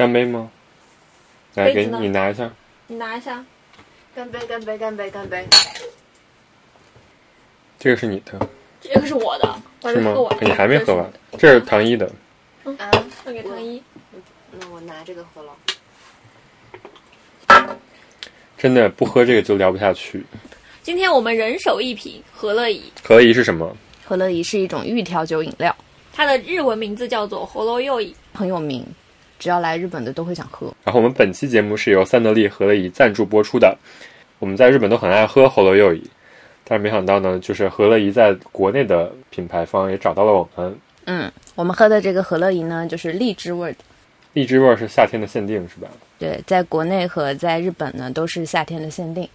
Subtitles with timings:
[0.00, 0.50] 干杯吗？
[1.56, 2.50] 来，给你拿一下。
[2.86, 3.44] 你拿一下。
[4.16, 5.46] 干杯，干杯，干杯，干杯！
[7.78, 8.48] 这个是你的，
[8.80, 10.14] 这个是我的，我是吗？
[10.40, 12.10] 你还没喝完这是，唐一的。
[12.78, 12.90] 啊，
[13.22, 13.82] 送给唐一。
[14.52, 15.52] 那我拿这个喝了。
[18.56, 20.24] 真的不喝这个就聊不下去。
[20.82, 23.76] 今天我们人手一瓶和乐怡，可怡是什么？
[24.02, 25.76] 和乐怡是一种预调酒饮料，
[26.10, 28.82] 它的日文名字叫做 o y o i 很有名，
[29.40, 30.72] 只要来日本的都会想喝。
[30.84, 33.76] 然后我们本期节目是由三得利和乐怡赞助播出的。
[34.38, 36.08] 我们在日本都很爱喝喉咙柚怡，
[36.62, 40.78] 但是没想到呢，就是和乐怡在国内的品牌方也找到了我们。
[41.06, 43.78] 嗯，我们喝的这个和乐怡呢，就是荔枝味儿的。
[44.34, 45.88] 荔枝味儿是夏天的限定，是吧？
[46.18, 49.28] 对，在国内和在日本呢都是夏天的限定。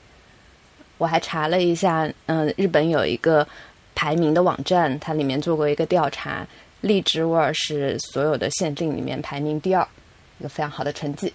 [0.98, 3.46] 我还查了一下，嗯、日本有一个
[3.94, 6.48] 排名的网站，它里面做过一个调查，
[6.86, 9.86] 荔枝味儿是所有的限定里面排名第二，
[10.40, 11.34] 一个非常好的成绩。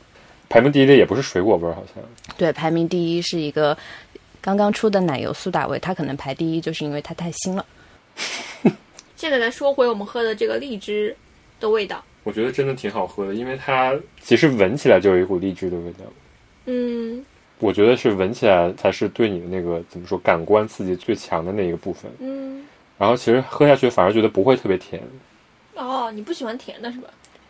[0.49, 2.05] 排名第一的也不是水果味儿，好像
[2.39, 3.77] 对，排名第一是一个
[4.41, 7.67] 刚刚出的奶油苏打味，它可能排第一，就是因为它太新了。
[9.17, 11.15] 现在来说回我们喝的这个荔枝
[11.59, 16.05] 的味道，我觉得真的挺好喝的，因为它其实闻起来就有一股荔枝的味道。
[16.67, 17.25] 嗯
[17.59, 22.11] 我觉得是闻起来才是对你的那个怎么说感官刺激最强的那一个部分。
[22.21, 22.65] 嗯，
[22.97, 25.03] 然后其实喝下去反而觉得不会特别甜，
[25.85, 27.09] 哦，你不喜欢甜的是吧？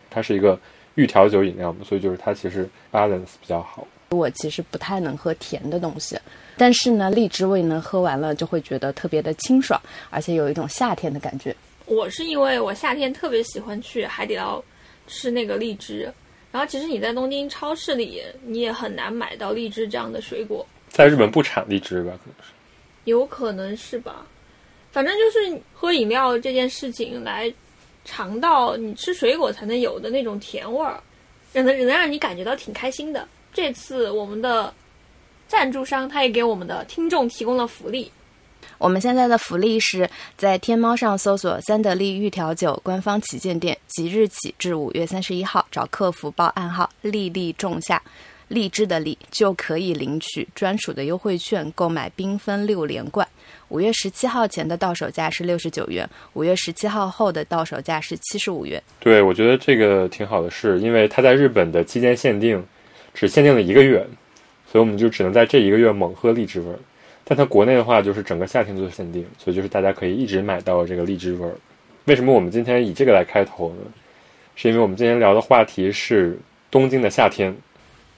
[0.08, 0.58] 它是一个
[0.94, 3.86] 预调酒饮料嘛，所以就是它其实 balance 比较好。
[4.10, 6.18] 我其实不太能喝甜的东西，
[6.56, 11.54] 但是呢，荔枝味呢，喝完了就会觉得特别的清爽，而且有一种夏天的感觉。
[11.86, 14.62] 我是因为我夏天特别喜欢去海底捞
[15.06, 16.12] 吃那个荔枝，
[16.50, 22.12] 然后其实你在东京超市里你也很难买到荔枝这样的水果，在日本不产荔枝吧？
[22.24, 22.52] 可能是。
[23.04, 24.26] 有可能是吧？
[24.90, 27.52] 反正就是喝饮料这件事情来
[28.04, 31.00] 尝到你吃水果才能有的那种甜味儿，
[31.52, 33.26] 也能能让你感觉到挺开心的。
[33.52, 34.72] 这次我们的
[35.48, 38.10] 赞助商他也给我们的听众提供了福利，
[38.78, 48.00] 我们现在的福利是在天猫上搜索“三得利玉调酒”官方旗舰店，即日起至五月三十一号，找客服报暗号“粒粒仲夏”，
[48.48, 53.26] 荔枝的荔就可以领取专属的优惠券，购买缤纷六连冠。
[53.70, 58.80] 五月十七号前的到手价是六十九元，五月十七号后的到手价是七十五元。
[58.98, 62.62] 对，我觉得这个挺好的是，因为它在日本的期间限定
[63.14, 64.06] 只限定了一个月，
[64.70, 66.78] 所以我们就只能在这一个月猛喝荔枝味儿。
[67.24, 71.54] 但它国内的话，就是整个夏天都是限定，所以就是大家可以一直买到这个荔枝味儿。
[72.06, 73.82] 为什么我们今天以这个来开头呢？
[74.56, 76.36] 是因为我们今天聊的话题是
[76.72, 77.56] 东京的夏天。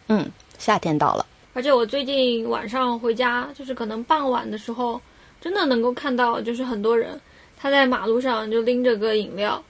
[0.08, 0.26] 嗯，
[0.58, 1.26] 夏天到了。
[1.52, 4.98] 而且我最近晚上回家，就是可能傍晚的时候，
[5.42, 7.20] 真的能够看到，就是很多人
[7.58, 9.62] 他在马路上就拎着个饮料，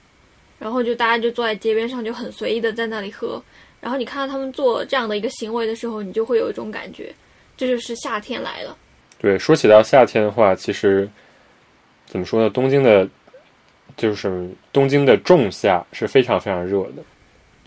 [0.59, 3.41] 然后就大家就坐在街边上，就很随意的在那里喝。
[3.81, 7.11] 然后你看到他们做这样的一个行为的时候，你就会有一种感觉，
[7.57, 8.77] 这就是夏天来了。
[9.17, 11.09] 对，说起到夏天的话，其实
[12.05, 12.49] 怎么说呢？
[12.49, 13.09] 东京的，
[13.97, 17.03] 就是东京的仲夏是非常非常热的。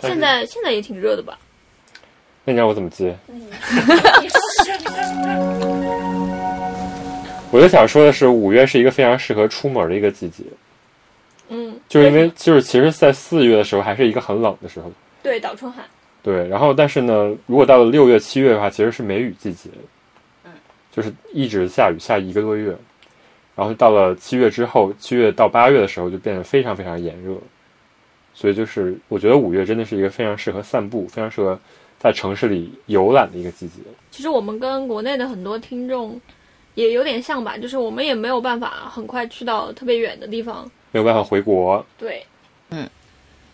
[0.00, 1.38] 现在现在也挺热的吧？
[2.44, 3.16] 那你让我怎么接？
[7.56, 10.44] 我就想说的是，五月是一个非常适合出门的一个季节，
[11.48, 15.82] 嗯，就是因为就是其实，在四月的时候还是一个很冷的时候，对倒春寒，
[16.22, 16.46] 对。
[16.48, 19.70] 然后，但是呢，如果到了六月、七月的话，其实是梅雨季节，
[20.44, 20.50] 嗯，
[20.92, 22.76] 就是一直下雨下一个多月，
[23.54, 27.34] 然后到了七月之后，七月到八月的时候就变得非常非常炎热，
[28.34, 31.58] 所以就是我觉得五月真的是一个非常适合散步、非常适合
[31.98, 33.80] 在城市里游览的一个季节。
[34.10, 36.20] 其实我们跟国内的很多听众
[36.76, 40.70] 也有点像吧，就是我们也没有办法很快去到特别远的地方。
[40.92, 42.25] 没有办法回国，对，
[42.70, 42.88] 嗯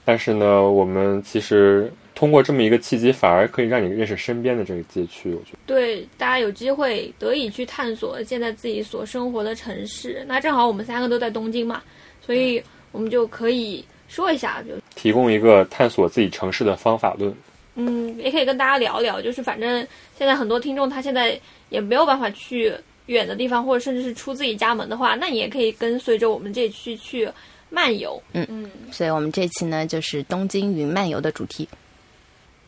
[0.04, 5.32] 但是呢，我们其实通过这么一个契机，反而可以让你认识身边的这个街区。
[5.32, 10.24] 我觉得，对，大家有机会得以去探索现在自己所生活的城市。
[10.26, 11.82] 那正好我们三个都在东京嘛，
[12.20, 17.32] 所以我们就可以说一下，就提供一个探索自己城市的方法论。
[17.76, 19.86] 嗯，也可以跟大家聊聊，就是反正
[20.18, 22.72] 现在很多听众他现在也没有办法去
[23.06, 27.28] 远的地方，或者甚至是出自己家门的话，那你也可以跟随着我们这期去
[27.70, 28.22] 漫游。
[28.32, 31.68] 嗯嗯，所以我们这期呢就是东京云漫游的主题。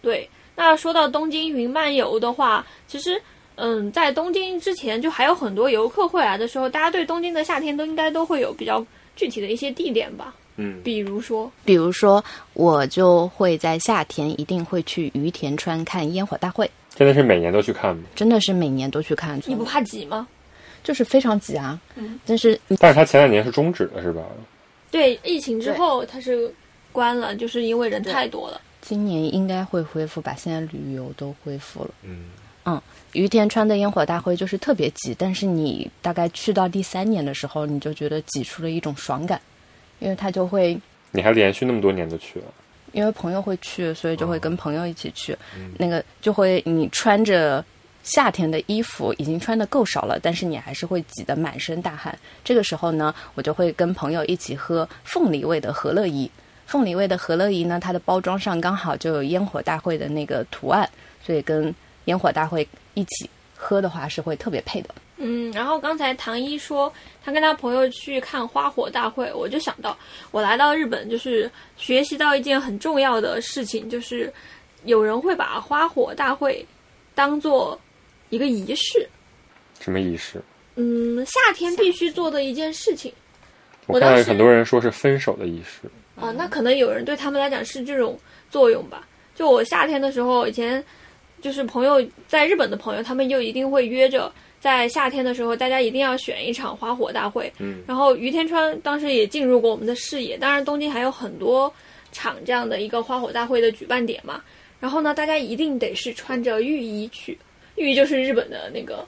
[0.03, 0.29] 对。
[0.57, 3.21] 那说到东京云漫游的话，其实
[3.57, 18.05] 嗯，在东京之前就还有很多游客会来的时候，大家对东京的夏天都应该都会有比较具体的一些地点吧，嗯，比如说，比如说，我就会在夏天一定会去于田川看烟火大会，真的是每年都去看吗？
[18.15, 20.27] 真的是每年都去看，你不怕挤吗？
[20.83, 21.81] 就是非常挤啊。
[21.97, 24.23] 嗯，但是但是它前两年是终止了，是吧？
[24.91, 26.53] 对，疫情之后它是
[26.93, 28.61] 关了，就是因为人太多了。
[28.81, 31.91] 今年应该会恢复吧，现在旅游都恢复了。
[32.03, 32.81] 嗯，
[33.13, 39.41] 于田川的烟火大会就是特别挤，但是你大概去到第三年的时候，你就觉得挤出了一种爽感，
[40.01, 40.79] 因为它就会
[41.13, 42.45] 你还连续那么多年都去了，
[42.95, 45.37] 因为朋友会去，所以就会跟朋友一起去。
[45.57, 47.63] 嗯那个就会你穿着
[48.03, 52.17] 夏天的衣服，已经穿的够少了，但是你还是会挤得满身大汗。
[52.45, 56.31] 这个时候呢，我就会跟朋友一起喝凤梨味的和乐怡。
[56.67, 60.89] 凤梨味的和乐怡呢，它的包装上刚好就有烟火大会的那个图案，
[61.23, 61.75] 所以跟
[62.07, 64.95] 烟火大会一起喝的话是会特别配的。
[65.17, 66.93] 嗯，然后刚才唐一说
[67.25, 69.97] 他跟他朋友去看花火大会，我就想到
[70.33, 74.33] 我来到日本就是学习到一件很重要的事情，就是
[74.85, 76.67] 有人会把花火大会
[77.15, 77.81] 当做
[78.31, 79.09] 一个仪式，
[79.79, 80.43] 什么仪式？
[80.75, 83.13] 嗯，夏天必须做的一件事情
[83.87, 85.89] 我看很多人说是分手的仪式，
[86.21, 86.33] 啊。
[86.33, 88.19] 那可能有人对他们来讲是这种
[88.51, 89.07] 作用吧。
[89.37, 90.85] 就我夏天的时候，以前
[91.41, 94.33] 就是朋友在日本的朋友，他们就一定会约着。
[94.65, 97.53] 在夏天的时候，大家一定要选一场花火大会。
[97.59, 101.71] 嗯，然后于天川当时也进入过我们的视野，当然东京还有很多
[102.13, 104.43] 场这样的一个花火大会的举办点嘛。
[104.81, 107.37] 然后呢，大家一定得是穿着浴衣去，
[107.75, 109.07] 浴衣就是日本的那个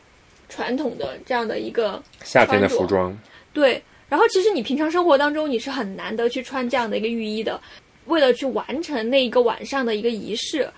[0.50, 3.16] 传统的这样的一个夏天的服装，
[3.54, 3.82] 对。
[4.10, 7.58] 然后其实你平常生活当中你是很难得去穿这样的一个浴衣的，
[8.04, 10.68] 为了去完成那一个晚上的一个仪式。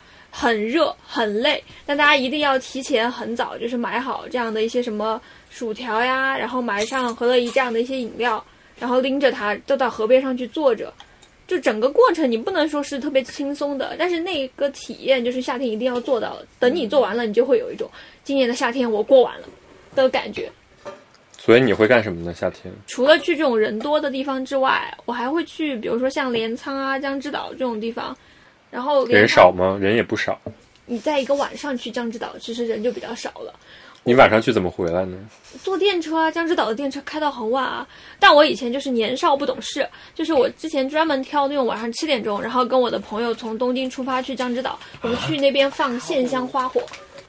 [0.41, 5.21] 很热很累，但大家一定要提前很早，就是买好这样的一些什么
[5.51, 8.45] 薯条呀，然后买上和乐怡这样的一些饮料，
[8.79, 10.95] 然后拎着它就到河边上去坐着。
[11.49, 16.47] 就整个过程你不能说是特别轻松的，但是那个体验就是夏天一定要做到的。
[16.61, 17.91] 等你做完了，你就会有一种
[18.23, 19.49] 今年的夏天我过完了
[19.97, 20.49] 的感觉。
[21.37, 22.33] 所以你会干什么呢？
[22.33, 22.73] 夏天？
[22.87, 28.17] 除了去这种人多的地方之外，我还会去，比如说像镰仓啊、江之岛这种地方。
[28.71, 29.79] 然后人少吗？
[29.81, 30.39] 人也不少。
[30.87, 33.55] 你在一个晚上去江之岛，其实人就比较少了。
[34.05, 35.19] 你晚上去怎么回来呢？
[35.63, 37.87] 坐电车啊，江之岛的电车开到很晚啊。
[38.19, 46.81] 但我以前就是年少不懂事，就是我之前专门挑那种晚上七点钟，然后跟我的朋友从东京出发去江之岛，我们去那边放线香花火。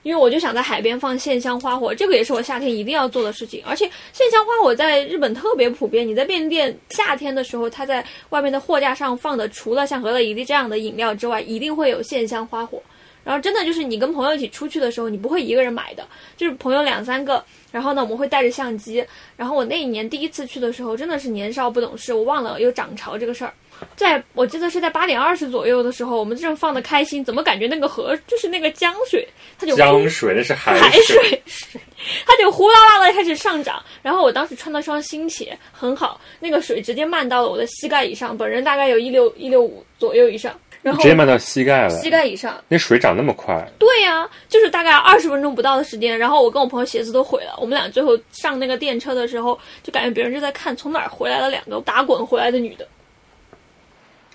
[0.04, 3.62] 因为我就想在海边放线香花火，这个也是我夏天一定要做的事情。
[3.66, 12.81] 而且线香花火在日本特别普遍，你在便利店夏天的时候，它在外面的货架上放的，除了像和乐怡这样的饮料之外，一定会有线香花火。
[13.24, 16.07] 然后真的就是你跟朋友一起出去的时候，你不会一个人买的，
[16.38, 17.44] 就是朋友两三个。
[17.71, 19.06] 然后呢，我们会带着相机。
[19.38, 23.54] 然后我那一年第一次去的时候，真的是年少不懂事，我忘了有涨潮这个事儿。
[23.95, 29.25] 在我记得是在八点二十左右的时候，我们正放的开心，怎么感觉那个河就是那个江水，
[29.57, 31.44] 它就江水那是海海水，
[32.25, 33.81] 它就呼啦啦的开始上涨。
[34.01, 42.02] 然后我当时穿了双新鞋，很好，那个水直接漫到了我的膝盖以上，本人大概有一六一六五左右以上，然后直接漫到膝盖了。
[42.02, 42.60] 膝盖以上。
[42.68, 47.56] 那水涨那么快，对呀、就是大概二十分钟不到的时间，然后我跟我朋友鞋子都毁了。
[47.60, 52.88] 我们俩最后上那个电车的时候，就感觉别人就在看从哪儿回来了两个打滚回来的女的，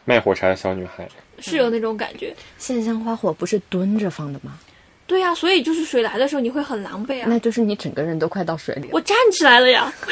[0.04, 1.08] 卖火柴的小女孩。
[1.40, 2.32] 是有那种感觉。
[2.58, 4.58] 线香花火不是蹲着放的吗？
[5.06, 7.26] 对呀、所以就是水来的时候你会很狼狈啊。
[7.28, 8.88] 那就是你整个人都快到水里了。
[8.92, 9.92] 我站起来了呀，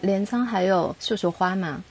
[0.00, 1.82] 镰仓还有绣球花嘛？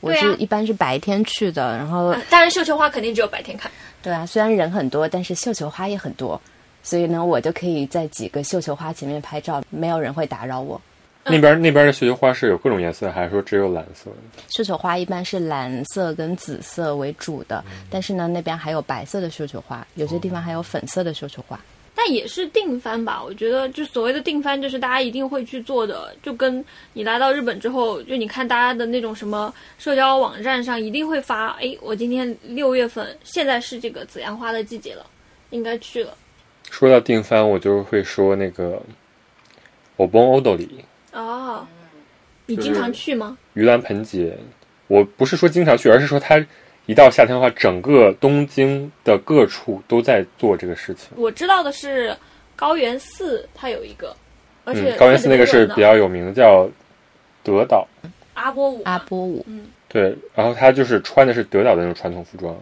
[0.00, 3.72] 我是一般是白天去的，然后当然绣球花肯定只有白天看。
[4.02, 6.38] 对啊，虽然人很多，但是绣球花也很多，
[6.82, 10.78] 所以呢，我就可以在几个绣球花前面拍照，没有人会打扰我。
[11.24, 14.42] 那边那边的绣球花是有各种颜色，还是说只有蓝色的？
[14.50, 21.58] 绣球花一般是蓝色跟紫色为主的，但是呢，那边还有白色的绣球花，有些地方还有粉色的绣球花。
[22.04, 35.06] 但也是定番吧，我觉得就所谓的定番，就是大家一定会去做的，就跟你来到日本之后，就你看大家的那种什么社交网站上一定会发，哎，我今天六月份，现在是这个紫阳花的季节了，
[35.48, 36.14] 应该去了。
[36.70, 38.82] 说到定番，我就会说那个
[39.96, 40.68] Obon Odori
[41.12, 41.66] 哦，
[42.44, 43.38] 你经常去吗？
[43.56, 44.36] 盂兰盆节。
[44.88, 46.44] 我不是说经常去，而是说它
[46.86, 51.08] 一到夏天的话，整个东京的各处都在做这个事情。
[51.16, 52.14] 我知道的是
[52.54, 54.14] 高原寺，它有一个，
[54.64, 56.68] 而且嗯，高原寺那个是比较有名的，叫
[57.42, 57.86] 德岛。
[58.34, 62.54] 阿波舞阿波舞，嗯对，然后他就是穿的是德岛的那种传统服装。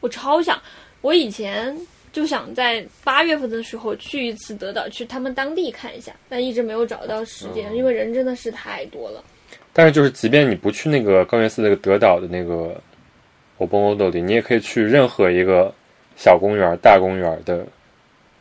[0.00, 0.60] 我超想，
[1.00, 1.74] 我以前
[2.12, 9.24] 就想在八月份的时候去一次德岛，去他们当地看一下，但一直没有找到时间，因为人真的是太多了。
[9.72, 12.78] 但是就是即便你不去那个高原寺那个德岛的那个
[13.58, 15.72] Obon Odori，你也可以去任何一个
[16.16, 17.66] 小公园、大公园的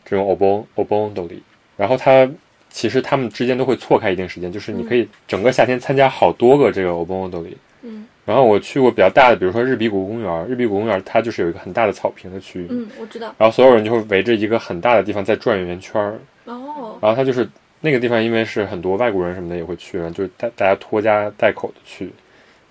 [0.05, 1.39] 这种 Obon Obon Odori。
[1.75, 2.29] 然后它
[2.69, 7.53] 其实他们之间都会错开一定时间，就是你可以整个夏天参加好多个这个 Obon Odori。
[7.83, 13.33] 嗯然后我去过比较大的，比如说日比谷公园，日比谷公园它就是有一个很大的草坪的区域，嗯，我知道。
[13.37, 17.47] 然后所有人就会围着一个很大的地方在转圆圈儿，哦，然后它就是
[17.79, 22.11] 那个地方，因为是很多外国人什么的也会去，然后就是大大家拖家带口的去，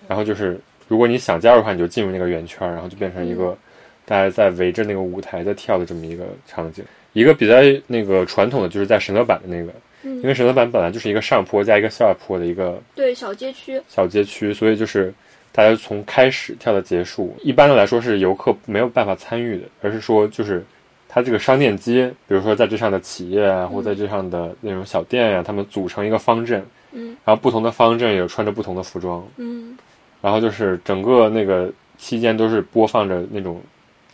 [0.07, 3.57] 然后就是如果你想加入的话，你就进入那个圆圈，然后就变成一个嗯。
[4.05, 6.83] 大家在围着那个舞台在跳的这么一个场景。
[7.13, 7.55] 一个比较
[7.87, 10.15] 那个传统的就是在神乐坂的那个，嗯。
[10.17, 13.81] 因为神乐坂本来就是一个上坡加一个下坡的一个对，小街区。
[13.89, 15.13] 小街区，所以就是
[15.51, 20.63] 大家从开始跳到结束，一般的来说是游客没有办法参与的，而是说就是
[21.09, 26.63] 它这个商店街，比如说在这上的企业啊，或在这上的那种小店呀、他们组成一个方阵，
[26.93, 27.17] 嗯。
[27.25, 29.77] 然后不同的方阵也穿着不同的服装，嗯
[30.21, 33.61] 然后就是整个那个期间都是播放着那种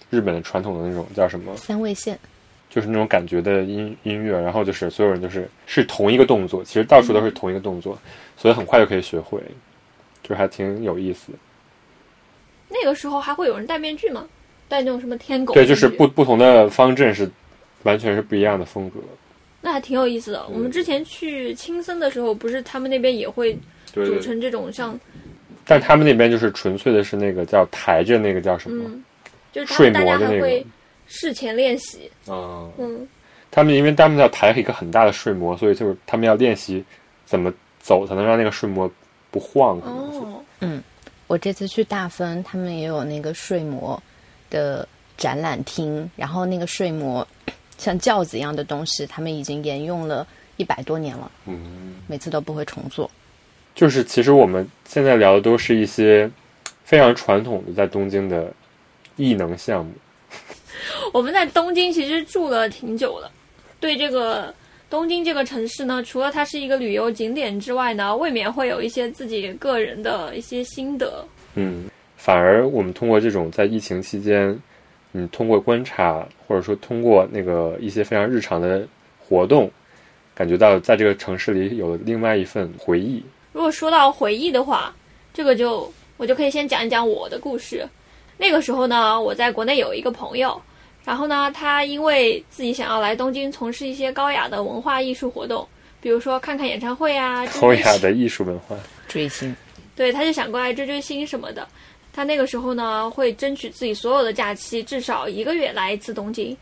[0.10, 2.18] 日本的传统的那种叫什么，三味线，
[2.70, 7.98] 就是那种感觉的音音乐，然后就是所有人就是是同一个动作，其实到处都是同一个动作，
[8.38, 9.42] 所以很快就可以学会，
[10.22, 11.38] 就还挺有意思的。
[12.70, 14.28] 那个时候还会有人戴面具吗？
[14.68, 15.54] 戴那种什么天狗？
[15.54, 16.08] 对，就是不。
[16.08, 17.30] 不同的方阵是
[17.84, 19.00] 完全是不一样的风格。
[19.62, 20.48] 那还挺有意思的。
[20.48, 23.56] 我们之前去青森的时候，不是他们那边也会
[23.94, 25.00] 对组成这种像
[25.66, 28.84] 但他们那边就是纯粹的是那个叫抬着那个叫什么？
[28.88, 29.04] 嗯，
[29.52, 30.66] 就是他睡魔的那个
[31.08, 32.12] 事前练习。
[32.28, 33.08] 嗯，嗯
[33.50, 36.84] 他们因为他们要抬一个很大的睡魔，所以就是他们要练习
[37.26, 38.92] 怎么走才能让那个睡魔
[39.30, 39.80] 不晃。
[39.80, 40.82] 可能是哦，
[41.28, 44.02] 我这次去大分，他们也有那个睡魔
[44.50, 47.26] 的展览厅，然后那个睡魔
[47.78, 50.28] 像轿子一样的东西，他们已经沿用了
[50.58, 53.10] 一百多年了，嗯，每次都不会重做。
[53.76, 56.30] 就是其实我们现在聊的都是一些
[56.84, 58.54] 非常传统的在东京的
[59.16, 59.92] 异能项目。
[61.14, 63.30] 我们在东京其实住了挺久的，
[63.80, 64.54] 对这个
[64.90, 71.26] 东京这个城市呢，除了它是一个旅游景点之外呢，未免会有一些自己个人的一些心得。
[71.56, 71.86] 嗯，
[72.18, 74.58] 反而我们通过这种在疫情期间，
[75.12, 78.86] 你，通过观察或者说通过那个一些非常日常的
[79.20, 79.72] 活动，
[80.36, 83.24] 感觉到在这个城市里有另外一份回忆。
[83.54, 84.94] 如果说到回忆的话，
[85.34, 87.88] 这个就我就可以先讲一讲我的故事。
[88.36, 90.62] 那个时候呢，我在国内有一个朋友，
[91.06, 95.66] 然后呢，他因为自己想要来东京从事一些高雅的文化艺术活动，
[96.02, 98.76] 比如说看看演唱会啊，追高雅的艺术文化，
[99.08, 99.56] 追星，
[99.96, 101.68] 对，他就想过来追追星什么的。
[102.12, 106.56] 他那个时候呢，会争取自己所有的假期，至少一个月来一次东京，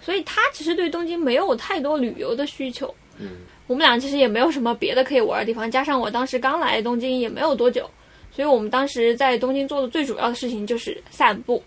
[0.00, 2.94] 所以他其实对东京没有太多旅游的需求。
[3.18, 3.30] 嗯，
[3.68, 7.88] 我们俩其实也没有什么别的可以玩的地方，加上我当时刚来东京也没有多久，
[8.32, 11.62] 所以我们当时在东京做的最主要的事情就是散步。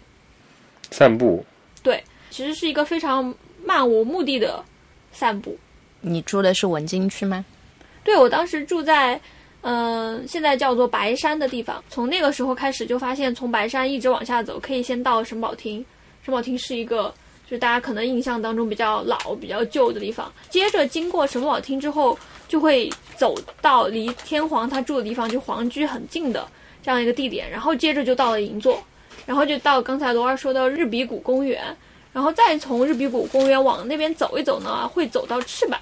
[0.89, 1.45] 散步，
[1.81, 4.61] 对其实是一个非常漫无目的的
[5.13, 5.57] 散步。
[6.01, 7.45] 你住的是文京区吗？
[8.03, 9.21] 对我当时住在，
[9.61, 11.81] 嗯、现在叫做白山的地方。
[11.87, 15.85] 从那个时候开始就发现，从白山一直往下走，可以先到神保町。
[16.23, 17.13] 神保町是一个，
[17.51, 20.31] 就大家可能印象当中比较老、比较旧的地方。
[20.49, 22.17] 接着经过神保町之后，
[22.47, 26.47] 就会走到离天皇他住的地方，就皇居很近的
[26.81, 27.51] 这样一个地点。
[27.51, 28.81] 然后接着就到了银座，
[29.25, 31.61] 然后就到刚才罗二说的日比谷公园。
[32.13, 35.77] 然后再从日比谷公园往那边走一走呢，会走到赤坂，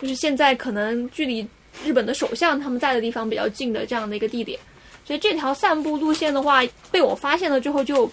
[0.00, 1.46] 就是现在可能距离
[1.84, 4.58] 日本的首相他们在的地方比较近的这样的一个地点。
[5.04, 8.10] 所以这条散步路线的话，被我发现了之后，就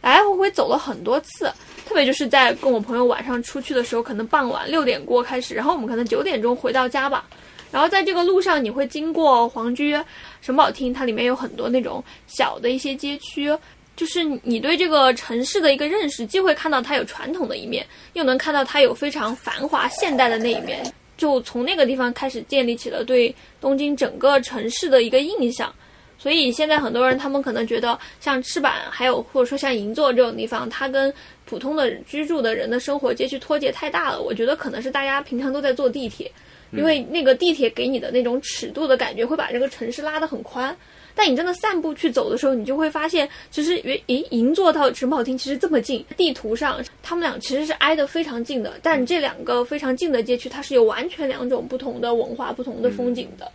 [0.00, 1.52] 来来回回走了很多次。
[1.86, 7.24] 特别就是在跟我朋友晚上出去的时候，可能傍晚六点过开始，然后我们可能九点钟回到家吧。
[7.70, 9.96] 然后在这个路上，你会经过皇居、
[10.40, 13.56] 神保厅，它里面有很多那种小的一些街区，
[13.96, 20.82] 就是你对这个城市的一个认识，既会看到它有传统的一面，又能看到它有非常繁华现代的那一面。
[21.16, 25.72] 就从那个地方开始建立起了对东京整个城市的一个印象。
[26.18, 31.12] 所以现在很多人他们可能觉得，像赤坂，还有或者说像银座这种地方，它跟
[31.44, 34.20] 普通的居住的人的生活街区脱节太大了。
[34.20, 36.30] 我觉得可能是大家平常都在坐地铁，
[36.72, 40.76] 因为那个地铁给你的那种尺度的感觉，会把这个城市拉得很宽。
[41.18, 48.74] 但你真的散步去走的时候，你就会发现，其实诶，诶银座到神保町其实这么近，地图上他们俩其实是挨得非常近的。
[48.82, 53.50] 但这两个非常近的街区，它是有完全两种不同的文化、不同的风景的。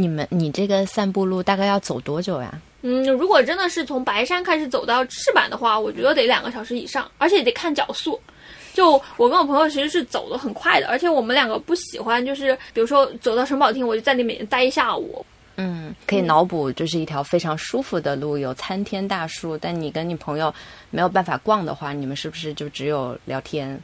[0.00, 2.58] 你们你这个散步路大概要走多久呀？
[2.82, 8.18] 嗯，如果真的是从白山开始走到赤坂的话，我觉得得两个小时以上，而且得看脚速。
[8.72, 15.24] 就我跟我朋友其实是走的很快的，而且我们两个不喜欢，就是比如说走到神保町，我就在里面待一下午。
[15.56, 19.58] 嗯，可以脑补就是一条非常舒服的路，有参天大树。
[19.58, 20.54] 但你跟你朋友
[20.90, 23.78] 没有办法逛的话，你们是不是就只有聊天？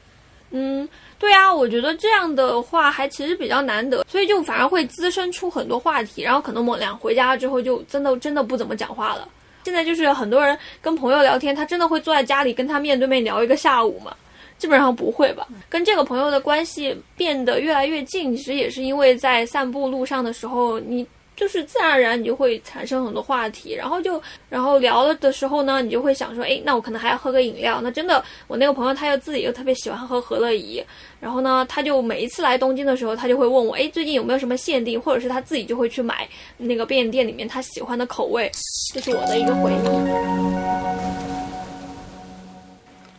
[0.52, 9.28] 嗯，对啊，我觉得这样的话还其实比较难得，所以就反而会滋生出很多话题，然后可能我们俩回家之后就真的真的不怎么讲话了。
[9.64, 14.14] 现在就是很多人跟朋友聊天，他真的会坐在家里跟他面对面聊一个下午吗？
[14.58, 15.46] 基本上不会吧。
[15.68, 21.06] 跟这个朋友的关系变得越来越近，其实也是因为在散步路上的时候，你。
[21.36, 27.78] 就是自然而然，你就会产生很多话题，然后就，然后聊了的时候呢，你就会想说，哎，那我可能还要喝个饮料。
[27.82, 30.82] 那真的，我那个朋友他又自己又特别喜欢喝和乐怡，
[31.20, 36.26] 然后呢，他就每一次来东京的时候，他就会问我，哎，最近有没有什么限定，或者是他自己就会去买
[36.56, 38.50] 那个便利店里面他喜欢的口味。
[38.94, 39.76] 这是我的一个回忆。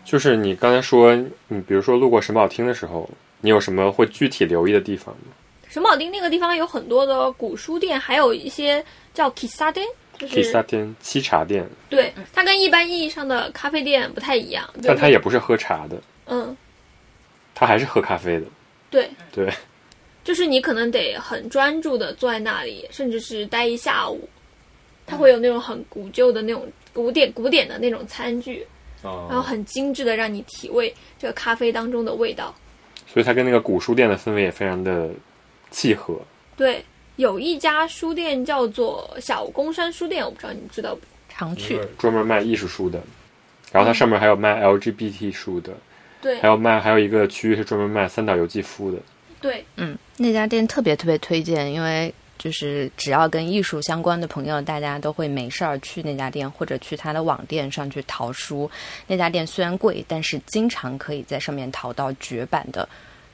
[0.04, 1.16] 就是你刚才说，
[1.50, 3.08] 你比如说路过神宝厅的时候，
[3.42, 5.34] 你有什么会具体留意的地方吗？
[5.78, 9.86] 沈宝町那个地方有很多的古书店，还有一些叫 kissa 店，
[10.18, 11.64] 就是 kissa 店、沏茶店。
[11.88, 14.68] 对，它跟一般意义上的咖啡店不太一样。
[14.82, 16.02] 但它也不是喝茶的。
[16.26, 16.58] 嗯。
[17.54, 18.48] 它还是喝咖啡的。
[18.90, 19.08] 对。
[19.32, 19.54] 对。
[20.24, 24.28] 就是你可能得很专注的坐在那里，甚至是待一下午。
[25.06, 28.66] 它会有那种很古旧的那种古典、古典的那种餐具，
[29.04, 32.52] 然后很精致的让你体味这个咖啡当中的味道。
[33.06, 35.12] 所以它跟那个古书店的氛围也非常的。
[35.72, 36.20] 契合。
[36.56, 36.84] 对，
[37.16, 41.02] 有一家书店叫做小公山书店，我不知道你知道不？
[41.30, 43.00] 常去，专门卖艺术书的，
[43.72, 45.72] 然后它上面还有卖 LGBT 书的，
[46.20, 48.98] 对，还有卖还有一个区域是专门卖三岛由纪夫的，
[49.40, 58.68] 对，嗯，那家店特别特别推荐，因为就是只要跟艺术相关的朋友，大家都会没事儿去那家店或者去他的网店上去淘书。
[59.06, 62.90] 那家店虽然贵，但是经常可以在上面淘到绝版的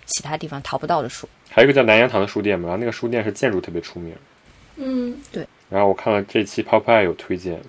[0.08, 1.26] 其他地方淘不到的书。
[1.56, 4.12] 还有一个叫南洋堂的书店嘛，然后那个书店是建筑特别出名。
[4.78, 5.46] 嗯，对。
[5.70, 7.62] 然后我看了这期 Pop Eye 有推荐，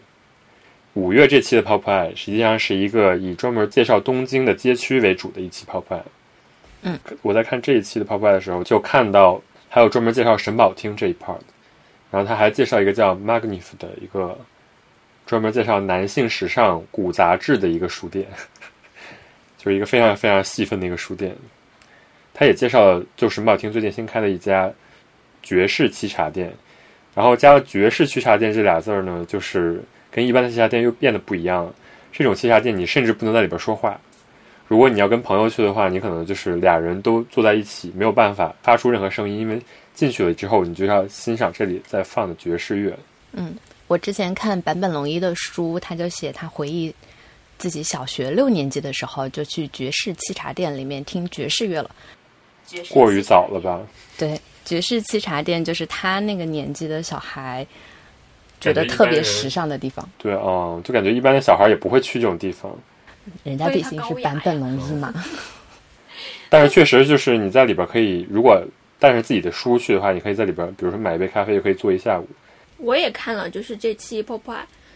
[0.95, 6.01] 五月这期的 Pop Eye 实际上是一个以专门介绍东京的街区为主的一期 Pop Eye。
[6.81, 11.39] 嗯，我在看这一期的 Pop Eye 的时候，就看到还有专门介绍神保町这一 part，
[12.11, 14.39] 然后他还介绍一个叫 Magnif 的一个
[15.27, 18.27] 专门介绍男性时尚古杂志的一个书店，
[19.59, 21.37] 就是一个非常非常细分的一个书店。
[22.35, 24.71] 他也介绍了，就神保町最近新开的一家
[25.43, 26.53] 爵士沏茶店，
[27.15, 31.73] 然后加了“爵士沏茶店”这俩字儿呢，就是跟一般的沏茶店又变得不一样了。
[32.13, 33.99] 这种沏茶店，你甚至不能在里边说话。
[34.67, 39.61] 如果你要跟朋友去的话，你可能就是俩人都坐在一起，没有办法发出任何声音，因为
[39.95, 42.99] 进去了之后，你就要欣赏这里在放的爵士乐。
[43.33, 43.55] 嗯，
[43.87, 46.93] 我之前看坂本龙一的书，他就写他回忆
[47.59, 51.91] 自己小学六年级的时候，就去爵士沏茶店里面听爵士乐了。
[52.91, 53.81] 过于早了吧？
[54.17, 57.67] 对，爵士沏茶店就是他那个年纪的小孩
[58.61, 60.09] 觉得特别时尚的地方。
[60.19, 62.75] 对嗯，就感觉一般的小孩也不会去这种地方。
[63.43, 65.13] 人家毕竟是版本龙一嘛。
[66.49, 68.63] 但是确实就是你在里边可以，如果
[68.99, 72.29] 带着自己的书去的话，你可以在里边，比如说买一杯咖啡就可以坐一下午。
[72.77, 74.41] 我也看了，就是这期 Pop。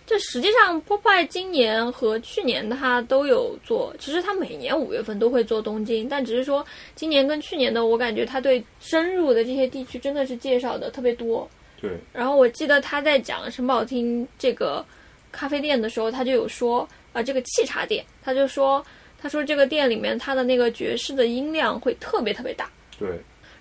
[0.08, 3.94] 就实际上，Popeye 今年和去年他都有做。
[3.98, 11.46] 其实他每年五月份都会做东京，但只是说今年跟去年的，我感觉他对深入的这些地区真的是介绍的特别多。
[11.78, 11.90] 对。
[12.10, 14.82] 然后我记得他在讲神保町这个
[15.30, 18.82] 咖啡店的时候，他就有说啊，这个沏茶店，他就说，
[19.20, 22.70] 他说这个店里面他的那个爵士的音量会特别特别大。
[22.98, 23.10] 对。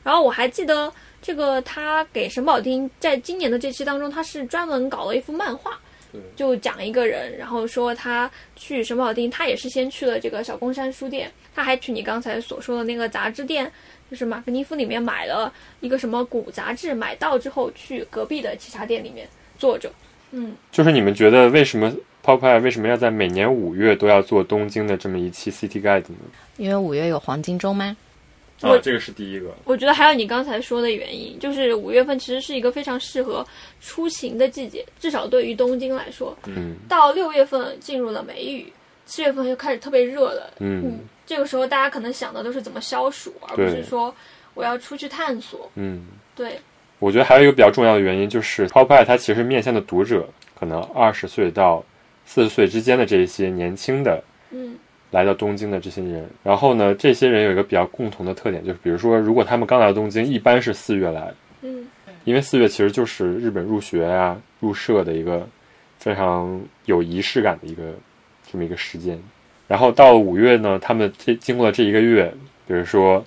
[0.01, 0.89] 然后我还记得
[1.21, 5.77] 这个他给神宝町在今年的这期当中，他是专门搞了一幅漫画。
[6.35, 13.71] 就讲一个人，然后说他去神保町，他也是先去了这个小公山书店，他还去你刚才所说的那个杂志店，
[14.09, 19.91] 就是马格尼夫里面买了一个什么古杂志，买到之后去隔壁的沏茶店里面坐着。
[20.31, 21.91] 嗯，就是你们觉得为什么
[22.23, 26.17] Pop Eye 为什么要在每年五月都要做东京的这么一期 City Guide 呢？
[26.57, 27.95] 因为五月有黄金周吗？
[28.61, 29.53] 啊，这个是第一个。
[29.65, 33.45] 我觉得还有你刚才说的原因，就是五月份其实是一个非常适合
[33.79, 36.35] 出行的季节，至少对于东京来说。
[36.47, 36.75] 嗯。
[36.89, 38.73] 到六月份进入了梅雨，
[39.05, 40.53] 七月份又开始特别热了。
[40.59, 40.99] 嗯。
[41.25, 44.13] 这个时候大家可能想的都是怎么消暑，而不是说
[44.55, 45.69] 我要出去探索。
[45.75, 46.05] 嗯。
[46.35, 46.59] 对。
[46.99, 50.27] 我觉得还有一个比较重要的原因，就是 Pop Eye 它其实面向的读者
[50.59, 51.85] 可能二十岁到
[52.25, 54.23] 四十岁之间的这一些年轻的。
[54.49, 54.75] 嗯。
[55.11, 61.87] 来到东京的这些人，然后呢，这些人有一个比较共同的特点，就是比如说，如果他们刚来到东京，一般是四月来，嗯，
[62.25, 65.47] 因为四月其实就是日本入学啊、入社的一个
[65.97, 67.93] 非常有仪式感的一个
[68.51, 69.17] 这么一个时间。
[69.65, 72.29] 然后到五月呢，他们这经过了这一个月，
[72.67, 73.25] 比如说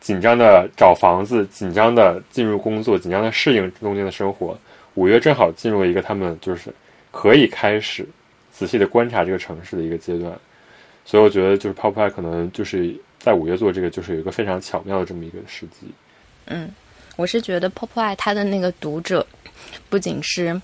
[0.00, 4.58] 紧张的找房子、紧张的进入工作、紧张的适应东京的生活，
[4.94, 6.72] 五月正好进入了一个他们就是
[7.10, 8.06] 可以开始
[8.50, 10.32] 仔细的观察这个城市的一个阶段。
[11.04, 15.86] 所以我觉得，就是 Pop Eye 可能就是在五月做这个，就是有一个非常巧妙的这么一个时机。
[16.46, 16.70] 嗯，
[17.16, 19.26] 我是觉得 Pop Eye 它的那个读者
[19.88, 20.60] 不仅是。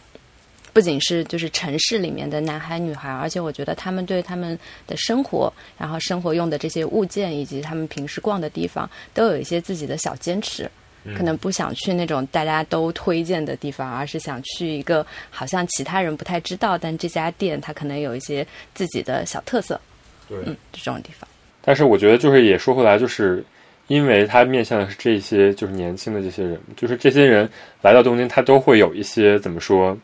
[0.70, 10.70] 不仅是就是城市里面的男孩女孩，而且我觉得他们对他们的生活，然后生活用的这些物件，以及他们平时逛的地方，都有一些自己的小坚持。
[11.16, 19.80] 可能不想去那种大家都推荐的地方，而是想去一个好像其他人不太知道，但这家店它可能有一些自己的小特色。
[20.28, 21.28] 对，嗯，这种地方。
[21.62, 23.44] 但是我觉得，就是也说回来，就是
[23.86, 27.48] 因为他面向的是这些就是年轻的这些人，就是这些人
[27.82, 29.96] 来到东京，他都会有一些怎么说？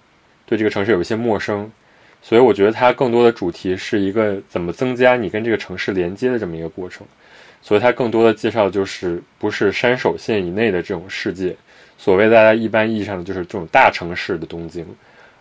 [0.47, 1.71] 对这个城市有一些陌生，
[2.21, 7.07] 所以我觉得它更多的主题是一个怎么增加你跟这个城市连接的这么一个过程。
[7.63, 11.57] 所以它更多的介绍就是不是山手线以内的这种世界，
[11.97, 14.87] 所谓大家一般意义上的就是这种大城市的东京，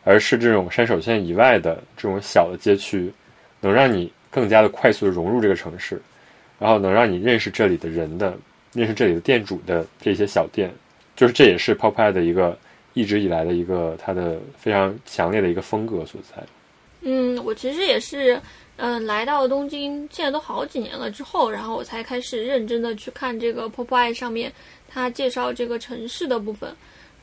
[0.05, 3.11] 而是这种山手线以外的这种小的街区，
[3.59, 6.01] 能让你更加的快速的融入这个城市，
[6.57, 8.35] 然后能让你认识这里的人的，
[8.73, 10.73] 认识这里的店主的这些小店，
[11.15, 12.57] 就是这也是 Pop Eye 的一个。
[12.95, 16.43] 一直以来的一个它的非常强烈的一个风格所在。
[17.01, 18.39] 嗯，我其实也是，
[18.75, 24.53] 嗯，来到东京现在都好几年了之后，然后我才开始认真的去看这个 Pop Eye 上面
[24.87, 26.71] 它介绍这个城市的部分，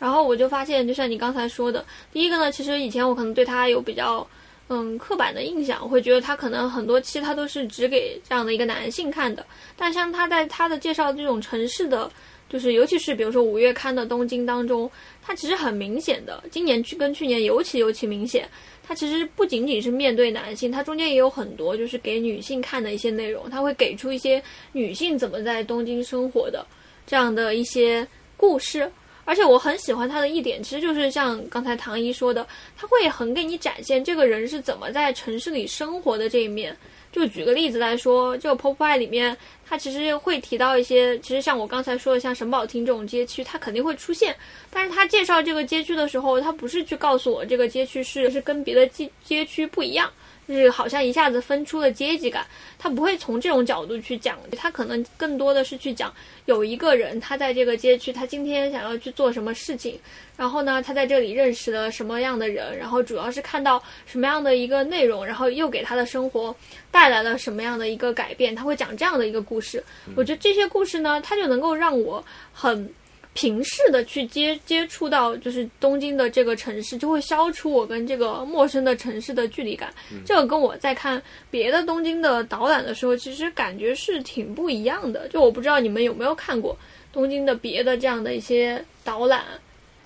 [0.00, 4.26] 然后我就发现，就像你刚才说的，第一个呢，其实以前我可能对它有比较
[4.70, 9.44] 嗯刻板的印象，我会觉得它可能很多期它都是只给这样的一个男性看的，
[9.76, 12.10] 但像他在他的介绍这种城市的。
[12.48, 14.90] 就是，尤其是比如说五月刊的东京当中，
[15.22, 18.48] 它其实很明显的，今年去跟去年尤其尤其明显。
[18.82, 26.66] 它其实不仅仅是面对男性，它中间也有很多就是给女性看的一些内容，它会给出一些女性怎么在东京生活的
[27.06, 28.04] 这样的一些
[28.36, 28.90] 故事。
[29.30, 32.44] 而且我很喜欢它的一点，其实就是像刚才唐一说的，
[32.76, 36.76] 它会很给你展现这个人是怎么在城市里生活的这一面。
[37.12, 44.34] 就举个例子来说，这个 Pop Eye 里面，它其实会提到一些，其实像我刚才说的，像神保町这种街区，它肯定会出现。
[44.68, 50.10] 但是他介绍这个街区的时候，他不是去告诉我这个街区是是跟别的街街区不一样。
[50.50, 52.44] 就是好像一下子分出了阶级感，
[52.76, 56.12] 他不会从这种角度去讲，他可能更多的是去讲
[56.46, 59.96] 有一个人他在这个街区，他今天想要去做什么事情，
[60.36, 66.52] 然后呢，他在这里认识了什么样的人，然后主要是看到什么样的一个内容，然后又给他的生活
[66.90, 69.80] 带来了什么样的一个改变，他会讲这样的一个故事。
[70.16, 72.92] 我觉得这些故事呢，他就能够让我很。
[73.40, 79.88] 平视的去接接触到，就是东京的这个城市，就会消除我跟这个陌生的城市的距离感。
[80.26, 85.26] 这个跟我在看别的东京的导览的时候，其实感觉是挺不一样的。
[85.28, 86.76] 就我不知道你们有没有看过
[87.14, 89.42] 东京的别的这样的一些导览。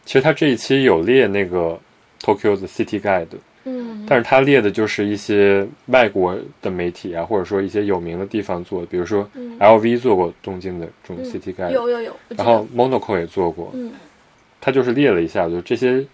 [0.04, 1.76] 其实他这一期有列那个
[2.20, 3.26] Tokyo 的 City Guide。
[3.64, 13.90] 嗯，但是他列的就是一些外国的媒体啊，或者说一些有名的地方做的，比如说 LV 做过东京的这种 City Guide，有有有，然后 Monaco 也做过，嗯，
[14.60, 16.04] 他就是列了一下，就这些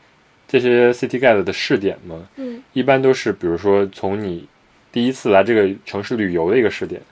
[0.46, 4.46] 这些 City Guide 的试点嘛，嗯，一般都是比如说从你
[4.92, 7.02] 第一次来这个城市旅游的一个试点，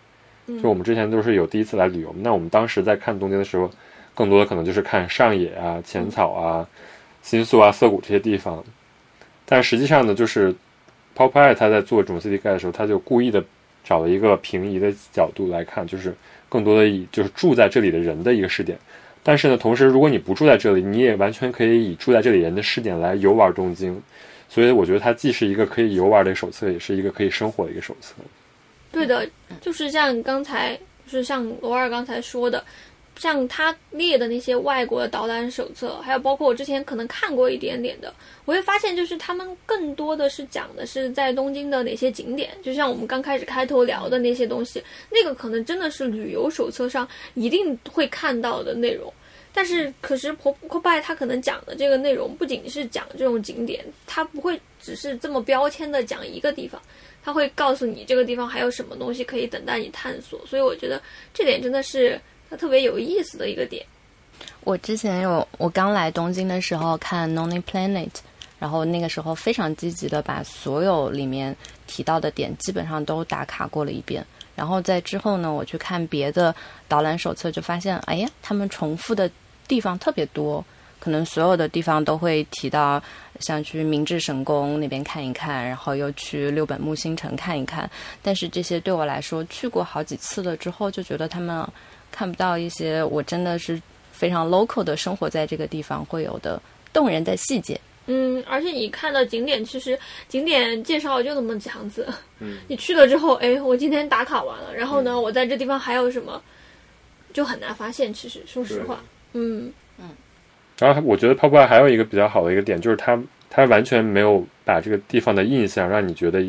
[0.63, 3.69] 就我们之前都是有第一次来旅游，那我们当时在看东京的时候，
[4.15, 6.69] 更多的可能就是看上野啊、浅草啊、
[7.23, 8.65] 新宿啊、涩谷这些地方。
[9.51, 10.55] 但实际上呢，就是
[11.17, 13.43] popey 他在做这种 City Guide 的时候，他就故意的
[13.83, 16.15] 找了一个平移的角度来看，就是
[16.49, 18.79] 更多的以就是住在这里的人的一个视点。
[19.23, 24.01] 但是呢，同时如果你不住在这里，你也完全可以以住在这里人的视点来游玩东京。
[24.51, 28.15] 所以我觉得它既是一个可以游玩的一个手册，也是一个可以生活的一个手册。
[28.93, 29.29] 对的，
[29.61, 30.75] 就是像刚才，
[31.07, 32.63] 就是像罗二刚才说的。
[33.19, 49.13] 像他列的那些外国的导览手册，还有包括我之前可能看过一点点的，我会发现就是他们更多的是讲的是在东京的哪些景点，就像我们刚开始开头聊的那些东西，那个可能真的是旅游手册上一定会看到的内容。
[49.53, 56.81] 但是，可是婆婆拜他可能讲的这个内容不仅是讲这种景点，他不会只是这么标签的讲一个地方，
[57.25, 60.41] 他会告诉你这个地方还有什么东西可以等待你探索。
[60.47, 61.03] 所以我觉得
[61.35, 62.21] 这点真的是。
[62.51, 63.85] 它特别有意思的一个点。
[64.61, 68.07] 我之前有我刚来东京的时候看《Lonely Planet》，
[68.59, 71.55] 然后那个时候非常积极的把所有里面
[71.87, 74.25] 提到的点基本上都打卡过了一遍。
[74.55, 76.55] 然后在之后呢，我去看别的
[76.87, 79.31] 导览手册，就发现，哎呀，他们重复的
[79.67, 80.65] 地方特别多，
[80.99, 83.03] 可能所有的地方都会提到，
[83.41, 87.91] 像去明治神宫那边看一看，然后又去六本木新城看一看。
[88.23, 91.67] 但是这些对我来说，去过好几次了之后，就觉得他们。
[92.19, 96.61] 看不到一些我真的是非常 local 的生活在这个地方会有的
[96.93, 97.81] 动人的细节。
[98.07, 102.05] 嗯，而且你看到景点，其实景点介绍就那么几行字，
[102.41, 106.43] 嗯， 你去了之后，哎，我今天打卡完了，然后呢，我在这地方还有什么，
[107.33, 108.13] 就很难发现。
[108.13, 109.01] 其实说实话，
[109.35, 109.73] 嗯。
[110.01, 110.11] 嗯，
[110.81, 113.17] 然后我觉得泡泡还有一个比较好的一个点，就是它
[113.49, 116.43] 它完全没有把这个地方的印象让你觉得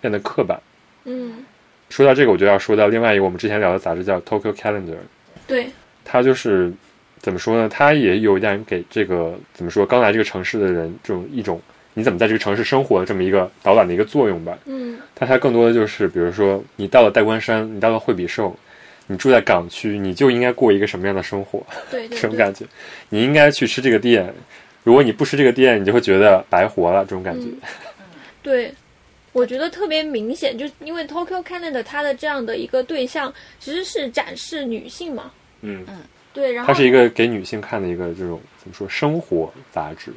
[0.00, 0.60] 变得刻板。
[1.02, 1.44] 嗯，
[1.88, 4.98] 说到这个，我就要说到另外一个我们之前聊的杂志叫 Tokyo Calendar，
[5.46, 5.66] 对，
[6.04, 6.72] 他就是
[7.20, 7.68] 怎么说呢？
[7.68, 11.60] 他也有一点给这个怎么说刚来这个城市的人这种一种
[11.94, 14.58] 你怎么在这个城市生活的这么一个导览的一个作用吧。
[14.66, 18.54] 嗯但它更多的就是，比如说你到了代官山，你到了惠比寿，
[19.06, 21.64] 你住在港区，你就应该过一个什么样的生活？
[21.90, 22.66] 对对 对，这种感觉，
[23.08, 24.32] 你应该去吃这个店。
[24.84, 27.46] 如果你不吃这个店，你就会觉得白活了，这种感觉。
[27.46, 27.56] 嗯
[28.42, 28.72] 对，
[29.36, 35.98] 我觉得特别明显，就因为 Tokyo Calendar 它的这样的一个对象其实是展示女性嘛，嗯嗯，
[36.32, 40.10] 对，然后它是一个给女性看的一个这种怎么说生活杂志，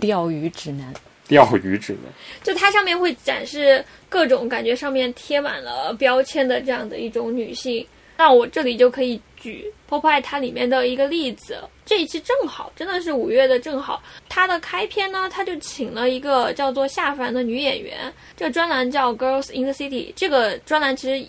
[0.00, 0.94] 钓鱼指南。
[1.28, 2.10] 钓鱼指南。
[2.42, 7.86] 就它上面会展示各种感觉上面贴满了标签的这样的一种女性。
[8.16, 21.28] 那我这里就可以举 Popeye 它里面的一个例子，这一期正好真的是五月的正好，它的开篇呢，它就请了一个叫做夏凡的女演员，这个专栏叫 Girls in the City，这个专栏其实。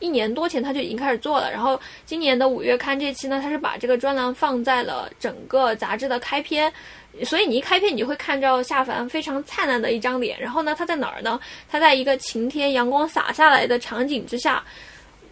[0.00, 6.72] 一年多前他就已经开始做了，然后今年的五月刊这期呢，他是把这个专栏放在了整个杂志的开篇，
[7.24, 10.38] 所以你一开篇，你就会看到夏凡非常灿烂的一张脸。
[10.38, 11.40] 然后呢，他在哪儿呢？
[11.68, 14.62] 他在一个晴天、阳光洒下来的场景之下，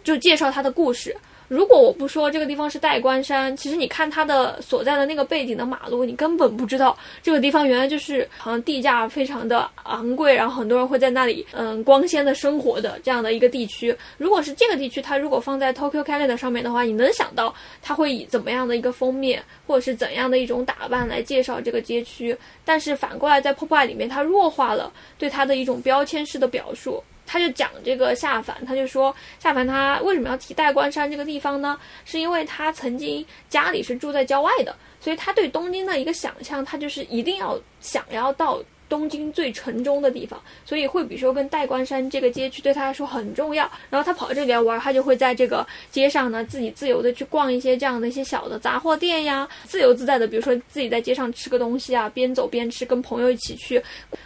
[0.03, 1.15] 就介绍他的故事。
[1.47, 13.95] 如果我不说这个地方是代官山，其实你看它的所在的那个背景的马路，你根本不知道这个地方原来就是好像地价非常的昂贵，然后很多人会在那里嗯光鲜的生活的这样的一个地区。
[14.17, 22.37] 如果是这个地区，它如果放在 Tokyo Calendar 上面的话，你能想到它会以怎么样的一个封面，或者是怎样的一种打扮来介绍这个街区？
[22.65, 27.01] 但是反过来在 Popeye 里面，它弱化了对它的一种标签式的表述。
[27.27, 31.77] 他就讲这个下凡，他就说下凡他为什么要提代官山这个地方呢？
[32.05, 43.69] 是因为他曾经家里是住在郊外的，所以他对东京的一个想象，他就是一定要想要到东京最城中的地方，所以惠比寿跟代官山这个街区对他来说很重要。
[43.89, 53.81] 然后他跑这里来玩，他就会在这个街上呢自己自由的去逛一些这样的一些小的杂货店呀，自由自在的，比如说自己在街上吃个东西啊，边走边吃，跟朋友一起去。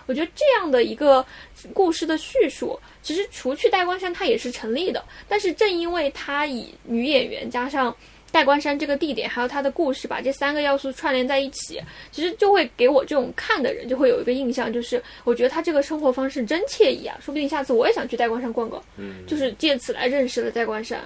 [0.06, 1.26] 我觉得这样的一个
[1.74, 2.80] 故事的叙述。
[3.04, 5.04] 其实除去代官山，它也是成立的。
[5.28, 7.96] 但是正因为它以女演员加上
[8.32, 17.18] 代官山这个地点，还有它的故事，把这三个要素串联在一起，其实就会给我这种看的人就会有一个印象，就是我觉得他这个生活方式真惬意啊！
[17.22, 21.00] 说不定下次我也想去代官山逛逛，嗯，就是借此来认识了代官山。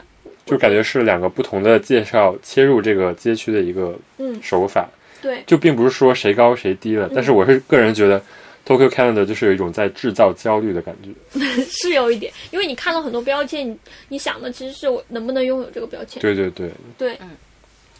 [0.45, 4.87] 就感觉是两个不同的介绍切入这个街区的一个嗯，手法，
[5.21, 7.09] 对，就并不是说谁高谁低了。
[7.15, 8.21] 但是我是个人觉得
[8.65, 11.39] ，Tokyo Calendar 就是有一种在制造焦虑的感觉。
[11.69, 13.77] 是有一点，因为你看了很多标签，你
[14.09, 17.31] 你想的其实是我能不能拥有这个标签，对对对，对，嗯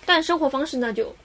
[0.05, 1.15] 但生活方式那就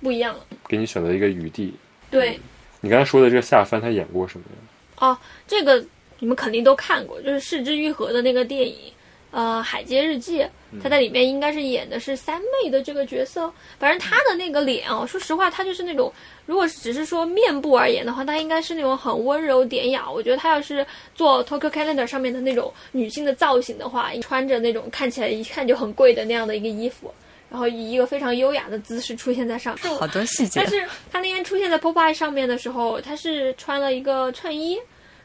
[0.00, 0.46] 不一样了。
[0.68, 1.74] 给你选择一个余地。
[2.10, 2.38] 对，
[2.80, 5.06] 你刚才说的这个夏帆，他演过什么呀？
[5.06, 5.84] 哦这个
[6.20, 8.92] 你们肯定都看过，就是四之愈合的那个电影，
[9.34, 10.42] 呃，《海街日记》，
[10.80, 13.52] 他在里面应该是演的是三妹的这个角色。
[13.80, 16.12] 反正他的那个脸哦，说实话，他就是那种，
[16.46, 20.08] 如果只是说面部而言的话，他应该是那种很温柔典雅。
[20.08, 27.12] 我觉得他要是做 Tokyo Calendar 上面的那种女性的造型的话，穿着那种看起来一看就很贵的那样的一个衣服，
[27.50, 29.92] 然后以一个非常优雅的姿势出现在上面。
[29.96, 30.70] 好多细节但。
[30.70, 34.78] 是他那天出现在 Popeye 上面的时候，他是穿了一个衬衣，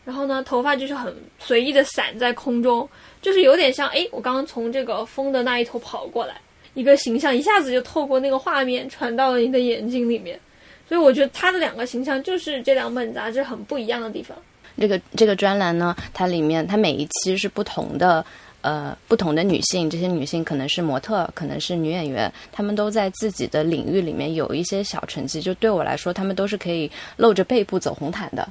[0.04, 2.89] 然后呢，头发就是很随意的散在空中，
[3.22, 6.36] 就是有点像哎，我刚刚从这个风的那一头跑过来，
[6.74, 10.40] 一个形象一下子就透过那个画面传到了你的眼睛里面。
[10.88, 14.38] 所以我觉得他的两个形象就是这两本杂志很不一样的地方。
[14.80, 18.26] 这个这个专栏呢，它里面它每一期是不同的。
[18.62, 25.42] 呃，不同的女性，这些女性可能是模特，可能是女演员，她们都在自己的领域里面有一些小成绩。
[25.42, 28.46] 就对我来说，她们都是可以露着背部走红毯的。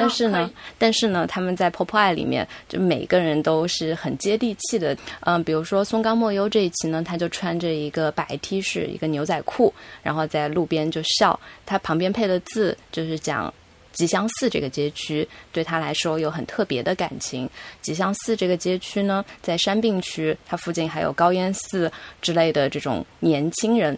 [0.00, 4.96] 但是呢，但是呢，他们在 Pop Eye 里面，就每个人都是很接地气的。
[5.20, 11.38] 嗯、比如说松冈莫优这一期呢，他就穿着一个白 T 恤，一个牛仔裤，然后在路边就笑。
[11.66, 13.52] 他旁边配的字就是讲
[13.92, 17.48] 吉祥寺这个街区对他来说有很特别的感情。
[17.82, 21.90] 吉祥寺这个街区呢，在山病区，它附近还有高烟寺
[22.22, 23.96] 之类的这种年轻人，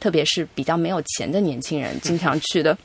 [0.00, 2.76] 特别是比较没有钱的年轻人经常去的，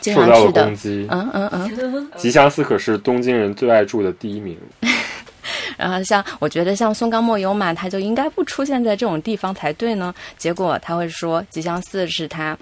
[0.00, 0.74] 经受到了常去的攻。
[0.76, 1.06] 击。
[1.10, 4.56] 嗯嗯嗯， 吉祥寺可是东京人最爱住的第一名。
[5.76, 10.14] 然后像我觉得像松冈莫由马，他就应该不出现在这种地方才对呢。
[10.38, 12.56] 结果他会说吉祥寺是他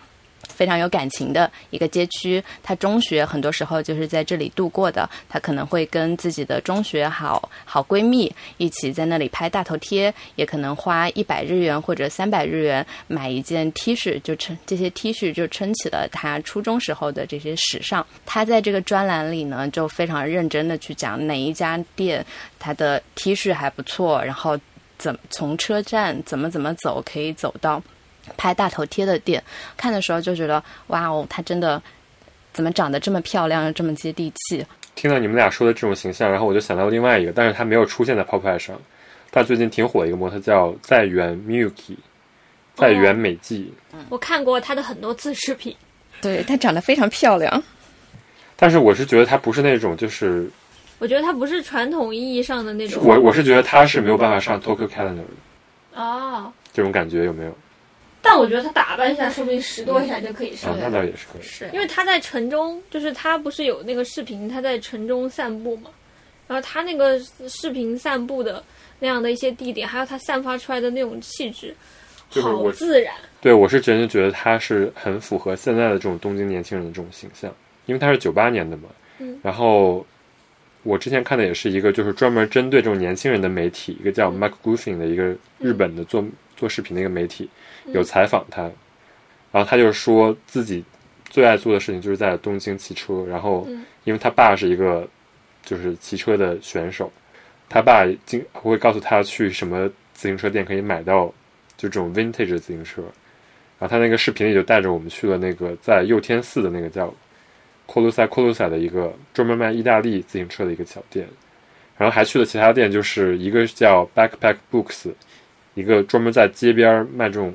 [0.55, 2.43] 非常有感情的一个街区。
[2.63, 5.09] 他中学很多时候就是在这里度过的。
[5.29, 18.07] 他可能会跟自己的中学好好闺蜜一起在那里拍大头贴，也可能花一百日元或者三百日元买一件 T 恤，就撑这些 T 恤就撑起了他初中时候的这些时尚。
[18.25, 22.25] 他在这个专栏里呢，就非常认真的去讲哪一家店
[22.59, 24.59] 他的 T 恤还不错，然后
[24.97, 27.83] 怎从车站怎么怎么走可以走到
[28.37, 29.43] 拍大头贴的店。
[29.77, 31.81] 看的时候就觉得哇哦，她真的
[32.53, 34.65] 怎么长得这么漂亮，这么接地气。
[34.95, 38.81] 听到你们俩说的这种形象，然后我就想到另外一个，但是他没有出现在 Pop 上。
[39.31, 41.97] 但最近挺火的一个模特叫在原 Miyuki，
[42.77, 43.75] 在原美纪。
[44.09, 45.77] 我看过他的很多次视频，
[46.21, 47.61] 对她长得非常漂亮。
[48.55, 50.49] 但是我是觉得他不是那种，就是
[51.01, 53.03] 我觉得他不是传统意义上的那种。
[53.05, 57.59] 我我是觉得他是没有办法上 Tokyo Calendar 的啊，这种感觉有没有？
[58.25, 60.79] 但我觉得他打扮一下，说不定十多下就可以上啊，。
[60.81, 61.43] 那倒也是可以。
[61.43, 65.91] 是因为他在城中，就是他不是有那个视频，他在城中散步嘛，
[66.49, 68.65] 然后他那个视频散步的
[68.99, 71.75] 那样的一些地点，还有他散发出来的那种气质，
[72.29, 73.15] 好就是我自然。
[73.43, 78.89] 对我是真的觉得他是很符合现在的这种东京年轻人的这种形象，因为他是九八年的嘛。
[79.19, 80.05] 嗯然后
[80.83, 86.25] 我之前看的也是一个就是专门针对这种年轻人的媒体，一个叫 Mark Griffin 的一个日本的做、
[86.57, 87.49] 做视频的一个媒体，
[87.93, 88.63] 有采访他，
[89.53, 90.85] 然后他就说自己
[91.29, 93.85] 最爱做的事情就是在东京骑车，然后嗯。
[94.05, 95.09] 因为他爸是一个
[95.65, 97.11] 就是骑车的选手，
[97.71, 101.25] 他爸经会告诉他去什么自行车店可以买到
[101.75, 103.01] 就这种 vintage 的自行车，
[103.79, 107.11] 然后他那个视频里就带着我们去了那个在右天寺的那个叫
[107.89, 111.27] Colosa Colosa 的一个专门卖意大利自行车的一个小店，
[111.97, 115.11] 然后还去了其他店，就是一个叫 Backpack Books，
[115.73, 117.55] 一个专门在街边卖这种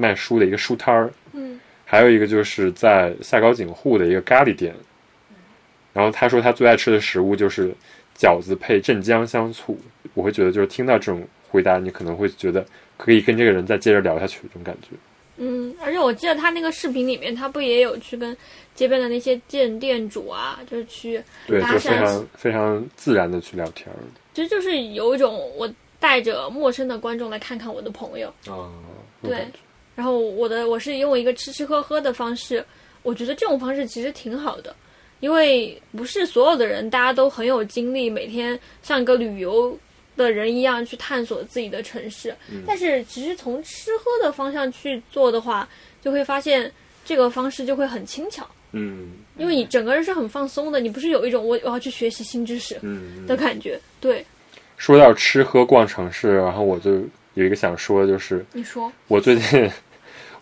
[0.00, 4.74] 卖书的一个书摊儿，嗯还有一个就是在下高井户的一个咖喱店。
[5.92, 7.74] 然后他说他最爱吃的食物就是
[8.16, 9.78] 饺子配镇江香醋。
[10.14, 12.64] 我会觉得就是听到这种回答，你可能会觉得
[12.96, 14.88] 可以跟这个人再接着聊下去这种感觉。
[15.36, 18.36] 嗯，而且我记得他那个视频里面，他不也有去跟
[18.74, 23.98] 街边的那些店店主啊，就是去对，搭就非常非常自然的去聊天儿。
[24.34, 28.70] 其实就是有一种我带着陌生的观众来看看我的朋友，啊，
[29.22, 29.46] 对
[30.00, 32.64] 然后我的我是用一个吃吃喝喝的方式，
[33.02, 34.74] 我觉得这种方式其实挺好的，
[35.20, 39.78] 因为不是所有的人大家都很有精力，每天像一个旅游
[40.16, 42.34] 的人一样去探索自己的城市。
[42.66, 45.68] 但是其实从吃喝的方向去做的话，
[46.00, 46.72] 就会发现
[47.04, 53.26] 这个方式就会很轻巧，嗯因为你整个人是很放松的，你不是有一种我我要去学习新知识嗯。
[53.26, 53.78] 的感觉。
[54.00, 54.24] 对，
[54.78, 57.02] 说到吃喝逛城市，然后我就
[57.34, 59.70] 有一个想说的，就是你说，我最近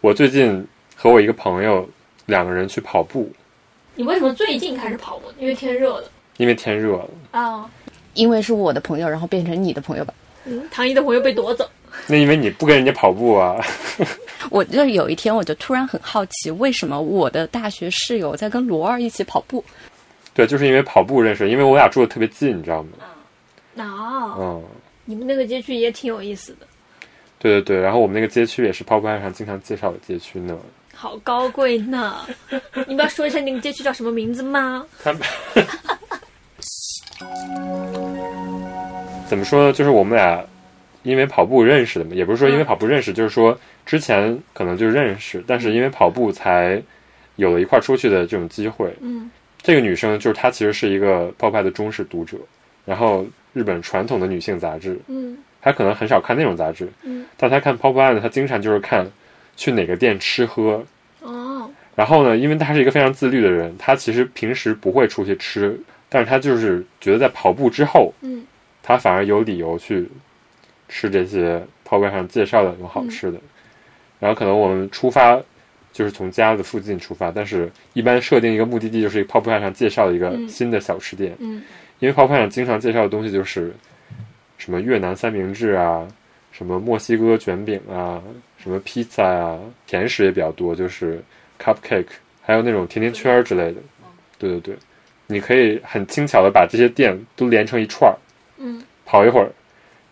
[0.00, 1.88] 我最近和我一个朋友
[2.26, 3.30] 两个人去跑步，
[3.94, 5.26] 你为什么最近开始跑步？
[5.38, 6.04] 因为天热了
[6.36, 7.08] 因为天热了。
[7.32, 7.70] 啊。
[8.14, 10.12] 因为是我的朋友，然后变成你的朋友吧。
[10.44, 11.68] 嗯，唐一的朋友被夺走。
[12.08, 13.56] 那因为你不跟人家跑步啊，
[14.50, 19.64] 我就有一天，我就突然很好奇，为什么我的大学室友在跟罗二一起跑步？
[20.34, 22.88] 对，就是因为跑步认识，因为我俩住的特别近，你知道吗？
[23.76, 24.64] 啊，嗯，
[25.04, 26.66] 你们那个街区也挺有意思的，
[27.38, 30.58] 对对对，然后我们那个街区也是 Pop 上经常介绍的街区呢。
[30.94, 32.16] 好高贵呢。
[32.88, 34.84] 你不要说一下那个街区叫什么名字吗？
[35.02, 35.22] 他们
[39.28, 39.72] 怎么说呢？
[39.72, 40.44] 就是我们俩
[41.04, 46.82] 因为跑步认识的嘛，也不是说因为跑步认识，就是说之前可能就认识，但是因为跑步才
[47.36, 48.92] 有了一块出去的这种机会。
[49.00, 52.36] 嗯这个女生就是她，其实是一个 Pop 的忠实读者，
[52.84, 55.36] 然后日本传统的女性杂志，嗯
[55.68, 59.06] 她可能很少看那种杂志，嗯，但他看 Pop 呢，他经常就是看
[59.54, 60.82] 去哪个店吃喝，
[61.20, 65.78] 哦，然后呢，因为他是一个非常自律的人，他其实平时不会出去吃，
[66.08, 68.44] 但是他就是觉得在跑步之后，嗯。
[68.82, 70.08] 他反而有理由去
[70.88, 73.38] 吃这些泡泡上介绍的那种好吃的。
[74.18, 75.38] 然后可能我们出发
[75.92, 80.48] 就是从家的附近出发，但是一般设定一个目的地就是一个泡泡上介绍的一个嗯。
[80.48, 81.62] 新的小吃店，嗯
[81.98, 83.74] 因为泡泡上经常介绍的东西就是
[84.58, 86.06] 什么越南三明治啊，
[86.52, 88.22] 什么墨西哥卷饼啊，
[88.62, 91.22] 什么披萨啊，甜食也比较多，就是
[91.58, 92.06] cupcake，
[92.42, 93.80] 还有那种甜甜圈之类的。
[94.36, 94.76] 对对对，
[95.26, 98.16] 你可以很轻巧的把这些店都连成一串儿，
[98.58, 99.50] 嗯跑一会儿，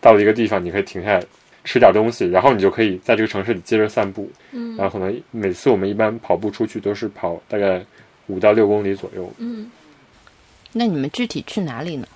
[0.01, 1.23] 到了一个地方，你可以停下来
[1.63, 4.31] 吃点东西，然后你就可以在这个城市里接着散步。
[4.51, 7.83] 嗯然后可能每次我们一般跑步出去都是跑大概
[8.27, 9.31] 五到六公里左右。
[9.37, 9.69] 嗯
[10.71, 12.07] 那你们具体去哪里呢？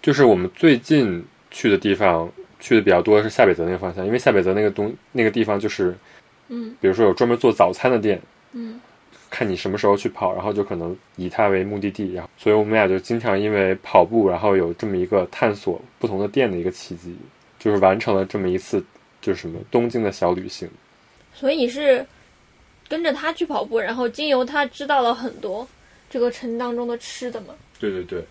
[0.00, 2.28] 就是我们最近去的地方，
[2.58, 5.94] 去的比较多的是下北泽那个方向，因为下北泽那个东那个地方就是，
[6.48, 8.20] 嗯比如说有专门做早餐的店，
[8.52, 8.80] 嗯
[9.30, 17.16] 看你什么时候去跑，然后就可能以它为目的地，然后所以我们俩就经常因为跑步，然后有这么一个探索不同的店的一个契机，
[17.58, 18.84] 就是完成了这么一次
[19.20, 20.68] 就是什么东京的小旅行。
[21.34, 22.04] 所以你是
[22.88, 25.66] 跟着他去跑步，然后经由他知道了很多
[26.10, 27.54] 这个城当中的吃的吗？
[27.80, 28.22] 对对对，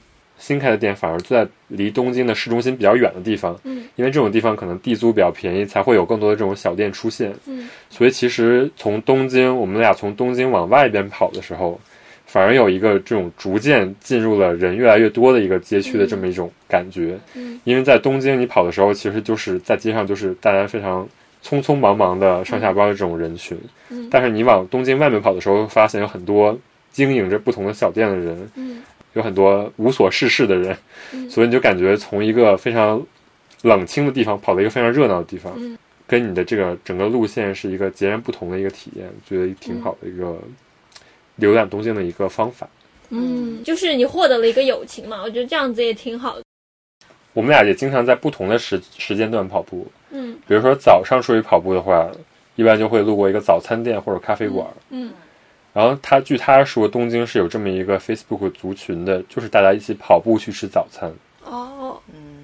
[0.41, 3.83] 新开的店反而就在离东京的市中心比较远的地方，嗯。
[3.95, 7.31] 因为这种地方可能地租比较便宜，才会有更多的这种小店出现。
[7.45, 7.69] 嗯。
[7.91, 11.79] 所以其实从东京，我们俩从东京往外边跑的时候，
[12.25, 17.15] 反而有一个这种逐渐进入了人越来越多的一个街区的这么一种感觉。
[17.35, 17.61] 嗯。
[17.63, 21.07] 因为在东京你跑的时候，其实就是在街上就是大家非常
[21.43, 23.55] 匆匆忙忙的上下班的这种人群，
[23.91, 24.07] 嗯。
[24.09, 26.57] 但是你往东京外面跑的时候，发现有很多
[26.91, 28.81] 经营着不同的小店的人，嗯
[29.13, 30.77] 有很多无所事事的人，
[31.13, 33.01] 嗯所以你就感觉从一个非常
[33.63, 40.37] 冷清的地方跑到一个非常热闹的地方，嗯跟你的这个整个路线是一个截然不同的一个体验，觉得挺好的一个
[41.39, 42.67] 浏览东京的一个方法。
[43.09, 46.43] 嗯，就是你获得了一个友情嘛，我觉得这样子也挺好的。
[47.33, 52.09] 我们俩也经常在不同的时时间段跑步，嗯比如说早上出去跑步的话，
[52.55, 54.67] 一般就会路过一个早餐店或者咖啡馆。
[54.89, 55.11] 嗯
[55.73, 61.11] 然后他据他说，东京是有这么一个 Facebook 族群的，就是大家一起跑步去吃早餐。
[61.45, 61.99] 哦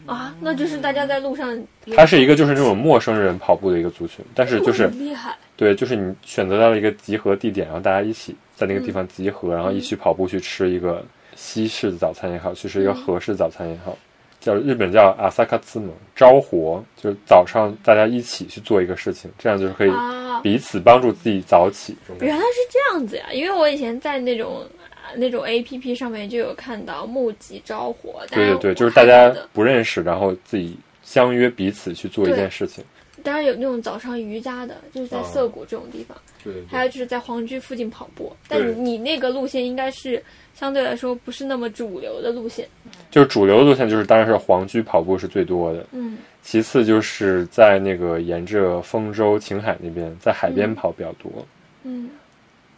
[0.06, 1.62] 啊，那就是大家在路上，
[1.94, 5.36] 他是一个就是那种陌生人跑步的一个族群，但是就是厉害。
[5.58, 11.04] 对，就是你选择到了一个集合地点，然后大家一起在那个地方集合，然后一起跑步去吃一个
[11.36, 13.98] 西式的早餐也好，去吃一个和式早餐也好，
[14.40, 21.96] 叫日本叫阿萨卡兹嘛，招活，就是早上大家一起去做一个事情，这样就是可以啊，彼此帮助自己早起。
[22.22, 23.26] 原来是这样子呀！
[23.32, 32.84] 因为我以前在那种啊那种 A P P 上面就有看到募集招活，对对对，就是大家不认识，然后自己相约彼此去做一件事情。
[33.28, 38.34] 当然有那种早上瑜伽的，就是在哦涩谷这种地方，对对还有就是在皇居附近跑步。
[38.48, 40.24] 但你你那个路线应该是
[40.54, 42.66] 相对来说不是那么主流的路线。
[43.12, 51.46] 就是主流路线就是当然是皇居跑步是最多的，嗯其次就是在那个沿着丰州、晴海那边，在海边嗯跑比较多。
[51.84, 52.10] 嗯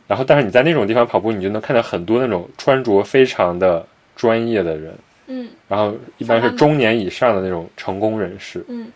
[0.07, 3.85] 然后，但是你在那种地方跑步，你就能看到很多那种穿着非常的
[4.15, 4.95] 专业的人，
[5.27, 8.91] 嗯然后一般是中年以上的那种成功人士，嗯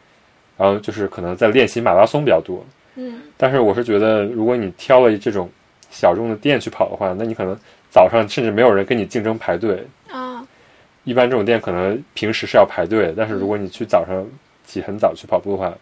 [0.57, 2.63] 然后就是可能在练习马拉松比较多。
[2.95, 5.49] 嗯但是我是觉得，如果你挑了这种
[5.89, 7.57] 小众的店去跑的话，那你可能
[7.89, 9.85] 早上甚至没有人跟你竞争排队。
[10.09, 10.45] 啊
[11.05, 14.25] 一般这种店可能平时是要排队，但是如果你去早上
[14.65, 15.73] 起很早去跑步的话，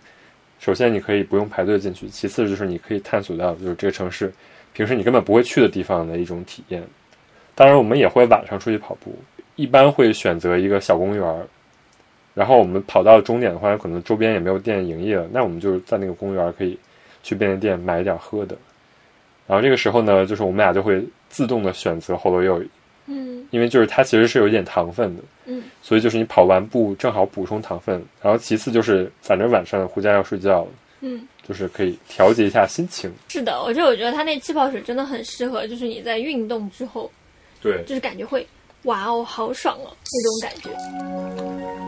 [0.60, 4.34] 首先你可以不用排队进去，其次就是你可以探索到就是这个城市
[4.74, 6.82] 平时你根本不会去的地方的一种体验。
[7.54, 9.14] 当然，我们也会晚上出去跑步，
[9.56, 11.46] 一般会选择一个小公园儿，
[12.34, 16.78] 然后我们跑到终点的话，可能周边也没有店营业了，那我们就是在那个公园可以
[17.24, 18.58] 去便利店买一点喝的。
[19.48, 22.64] 然后这个时候呢，就是我们俩就会自动的选择后罗柚，
[23.08, 25.24] 嗯因为就是它其实是有一点糖分的。
[25.46, 30.68] 嗯所以就是你跑完步正好补充糖分，然后其次就是反正晚上回家要睡觉了，
[31.02, 33.12] 嗯，就是可以调节一下心情。
[33.28, 37.12] 是的，而且我觉得它那气泡水真的很适合，就是你在运动之后，
[37.62, 38.48] 对，就是感觉会
[38.84, 41.81] 哇哦，好爽哦那种感觉。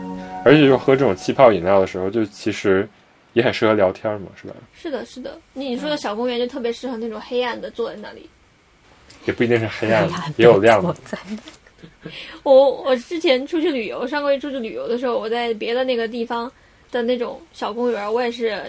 [0.44, 2.86] 而且就喝这种气泡饮料的时候，就其实
[3.32, 4.54] 也很适合聊天嘛，是吧？
[4.74, 8.28] 是的，是的，你说的小公园就特别适合那种黑暗的坐在那里。
[9.26, 10.94] 也不一定是黑暗 的，也有亮的。
[12.42, 16.50] 我我之前出去旅游，上个月出去旅游的时候，我在别的那个地方
[16.90, 18.62] 的那种小公园，我也是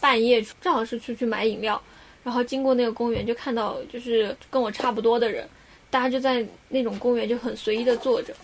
[0.00, 1.80] 半夜出正好是出去买饮料，
[2.22, 5.48] 然后经过那个公园，就看到就是跟我差不多的人，
[5.90, 8.34] 大家就在那种公园就很随意的坐着，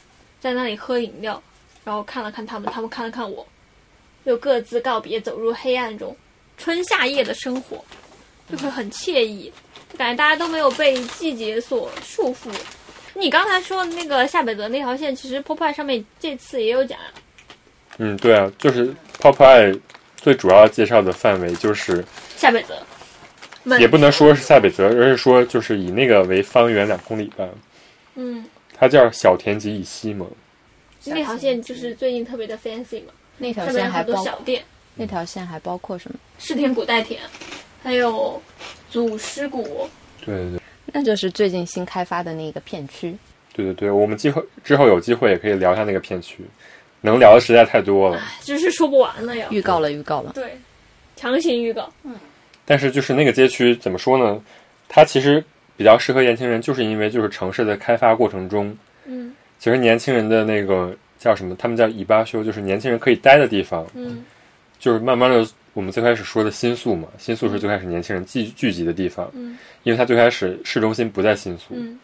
[0.41, 1.43] 在那里喝饮料，
[1.89, 3.47] 然后看了看他们，他们看了看我，
[4.25, 6.15] 又各自告别，走入黑暗中，
[6.59, 7.83] 春夏夜的生活
[8.51, 9.51] 就会很惬意，
[9.91, 12.51] 就感觉大家都没有被季节所束缚。
[13.15, 17.09] 你刚才说的那个夏北泽那条线，其实 Popeye 上面这次也有讲啊。
[17.97, 19.81] 嗯，对啊，就是 Popeye
[20.15, 22.05] 最主要介绍的范围就是，
[22.37, 27.49] 夏北泽，也不能说是夏北泽，而是说就是以那个为方圆两公里吧。
[28.15, 30.27] 嗯，它叫小田急以西嘛。
[31.09, 34.63] 那条线就是最近特别的 fancy 嘛，那条线还有很多小店，
[34.95, 36.19] 那条线还包括什么？
[36.39, 37.21] 世田谷代田，
[37.83, 38.41] 还有
[38.91, 39.89] 祖师谷，
[40.25, 40.61] 对对对。
[40.93, 43.17] 那就是最近新开发的那个片区。
[43.53, 46.39] 对对对，我们机会之后有机会也可以聊一下那个片区，
[47.01, 48.21] 能聊的实在太多了。
[48.43, 49.49] 就是说不完了呀。
[49.51, 50.33] 预告了，预告了。
[50.35, 50.57] 对，
[51.17, 51.93] 强行预告。
[52.05, 52.15] 嗯
[52.65, 54.41] 但是就是那个街区怎么说呢？
[54.89, 55.43] 它其实
[55.75, 61.55] 比较适合年轻人，就是因为就是城市的开发过程中，嗯其实年轻人的那个叫什么？
[61.57, 64.25] 他们叫尾巴修，就是年轻人可以待的地方，嗯。
[64.79, 69.59] 就是慢慢的我们最开始说的新宿嘛，新宿是最开始年轻人聚聚集的地方，嗯。
[69.83, 71.99] 因为它最开始市中心不在新宿，嗯。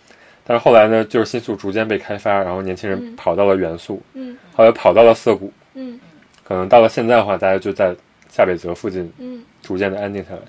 [0.44, 3.14] 但是后来呢，就是新宿逐渐被开发，然后年轻人嗯。
[3.14, 4.36] 跑到了元素，嗯。
[4.52, 5.98] 后来跑到了涩谷，嗯。
[6.42, 7.94] 可能到了现在的话，大家就在
[8.28, 9.42] 下北泽附近嗯。
[9.62, 10.40] 逐渐的安定下来。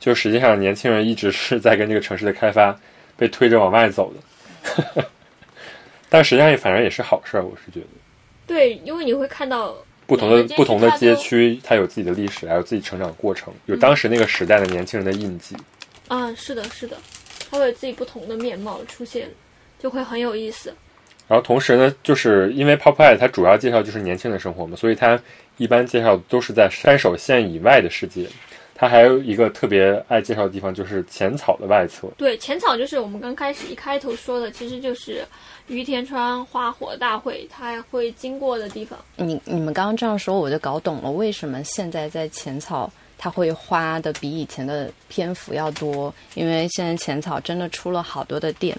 [0.00, 2.74] 就实际上，年轻人一直是在跟这个城市的开发
[3.16, 5.06] 被推着往外走的，
[6.14, 7.86] 但实际上也反正也是好事儿，我是觉得。
[8.46, 9.74] 对，因为你会看到，
[10.06, 15.56] 不同的不同的街区，它有自己的历史，还有自己成长过程，有当时那个时代的年轻人的印记。
[16.06, 16.96] 啊，是的，是的，
[17.50, 19.28] 它会有自己不同的面貌出现，
[19.80, 20.72] 就会很有意思。
[21.26, 25.20] 然后同时呢，就是因为 Pop Eye 它主要介绍就是年轻的生活嘛，所以它
[25.56, 28.24] 一般介绍都是在山手线以外的世界。
[28.74, 32.08] 它还有一个特别爱介绍的地方，就是浅草的外侧。
[32.16, 35.24] 对，浅草就是我们刚开始一开头说的，其实就是
[35.68, 38.98] 于田川花火大会它会经过的地方。
[39.16, 48.76] 你你们刚刚这样说，我就搞懂了为什么现在在浅草它会花的比以前的篇幅要多，因为现在浅草真的出了好多的店。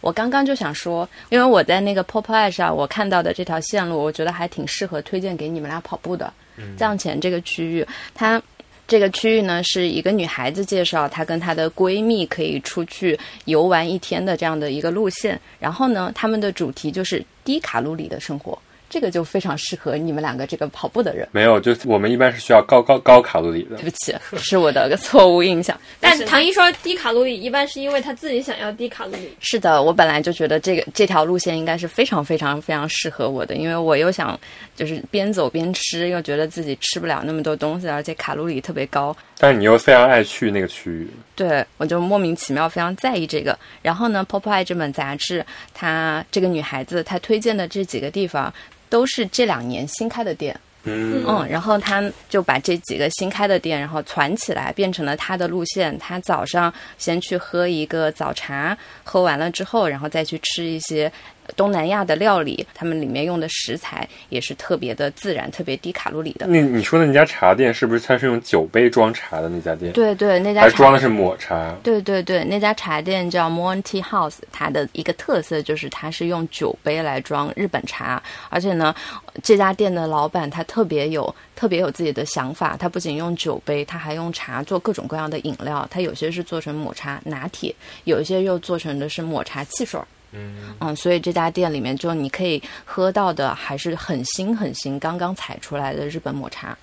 [0.00, 6.32] 我刚刚就想说，因为我在那个 Popeye 上我看到的这条线路，我觉得还挺适合推荐给你们俩跑步的。
[6.76, 8.40] 藏前这个区域，它
[8.86, 15.40] 这个区域呢是一个女孩子介绍，她跟她的闺蜜可以出去游玩一天的这样的一个路线。
[15.58, 18.58] 然后呢，他们的主题就是低卡路里的生活。
[18.94, 21.26] 这个就非常适合你们两个这个跑步的人。
[21.32, 23.82] 没有，就我们一般是需要高高高卡路里的对。
[23.82, 25.76] 不起，是我的个错误印象。
[25.98, 29.36] 但唐一说低卡路里，一般是因为他自己想要低卡路里。
[29.40, 34.38] 是的，我本来就觉得这个这条路线应该是非常非常非常适合我的，因为我又想
[34.76, 39.16] 就是边走边吃，又觉得自己吃不了那么多东西，而且卡路里特别高。
[39.38, 43.58] 但是你又非常爱去那个区域，对，我就莫名其妙非常在意这个。
[43.82, 48.52] 然后呢，《Popeye》这本杂志，它这个女孩子她推荐的这几个地方，
[48.94, 50.54] 都是这两年新开的店。
[50.84, 55.98] 嗯嗯，然后他就把这几个新开的店，然后攒起来，变成了他的路线。
[55.98, 61.10] 他早上先去喝一个早茶，喝完了之后，然后再去吃一些
[61.56, 62.66] 东南亚的料理。
[62.74, 66.46] 他们里面用的食材也是特别的自然，特别低卡路里的。
[66.46, 69.92] 那你说的那家茶店是不是它是用酒杯装茶的那家店？
[69.92, 71.74] 对对，那家茶还装的是抹茶？
[71.82, 78.94] 对对对，那家茶店叫 Monty House，它的一个特色就是它是用酒杯来装日本茶，而且呢，
[79.42, 87.74] 这家店的老板他特别有特别有自己的想法，他不仅用酒杯，他还用茶做各种各样的饮料，他有些是做成抹茶拿铁，
[88.04, 90.00] 有一些又做成的是抹茶汽水
[90.34, 90.76] 儿。
[90.80, 96.76] 嗯所以这家店里面就你可以喝到的还是很新很新，刚刚采出来的日本抹茶。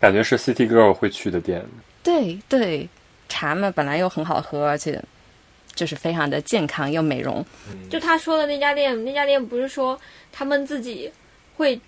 [0.00, 1.64] 感觉是 City Girl 会去的店。
[2.02, 2.88] 对对，
[3.28, 5.02] 茶嘛本来又很好喝，而且
[5.74, 7.44] 就是非常的健康又美容。
[7.88, 9.98] 就他说的那家店，那家店不是说
[10.30, 11.10] 他们自己
[11.56, 11.80] 会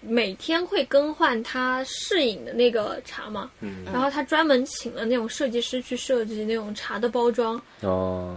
[0.00, 3.50] 每天会更换他试饮的那个茶嘛？
[3.60, 8.36] 嗯然后他专门请了那种设计师去设计那种茶的包装，哦，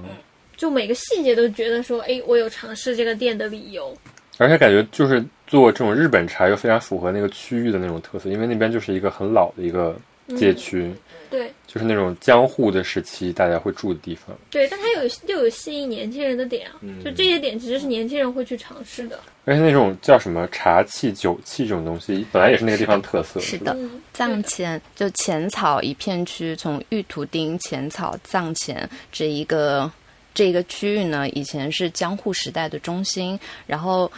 [0.56, 3.95] 就每个细节都觉得说，哎，我有尝试这个店的理由。
[4.39, 9.95] 而且感觉就是做这种日本茶又非常符合那个区域的那种特色，因为那边就是一个很老的一个
[10.36, 10.91] 街区，
[11.30, 14.36] 对就是那种江户的时期大家会住的地方。
[14.49, 19.20] 对，但它有又有吸引年轻人的点啊，嗯就这些点其实是年轻人会去尝试的。
[19.45, 23.39] 而且那种叫什么茶器、酒器这种东西，本来也是那个地方特色。
[23.39, 23.78] 是的
[24.14, 29.91] 藏前就浅草一片区，从玉图町、浅草、藏前这一个
[30.34, 34.11] 这一个区域呢，以前是江户时代的中心，然后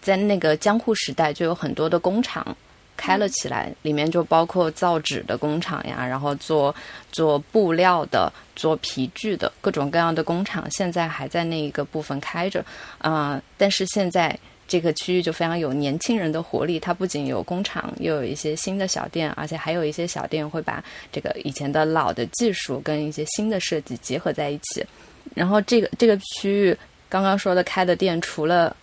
[0.00, 2.56] 在那个江户时代就有很多的工厂。
[2.94, 6.72] 开了起来，里面就包括造纸的工厂呀，然后做
[7.10, 12.64] 做布料的、做皮具的各种各样的工厂，现在还在那一个部分开着，
[12.98, 24.86] 啊、但是现在这个区域就非常有年轻人的活力，它不仅有工厂，又有一些新的小店，而且还有一些小店会把这个以前的老的技术跟一些新的设计结合在一起。
[25.34, 26.76] 然后这个这个区域
[27.08, 28.76] 刚刚说的开的店，除了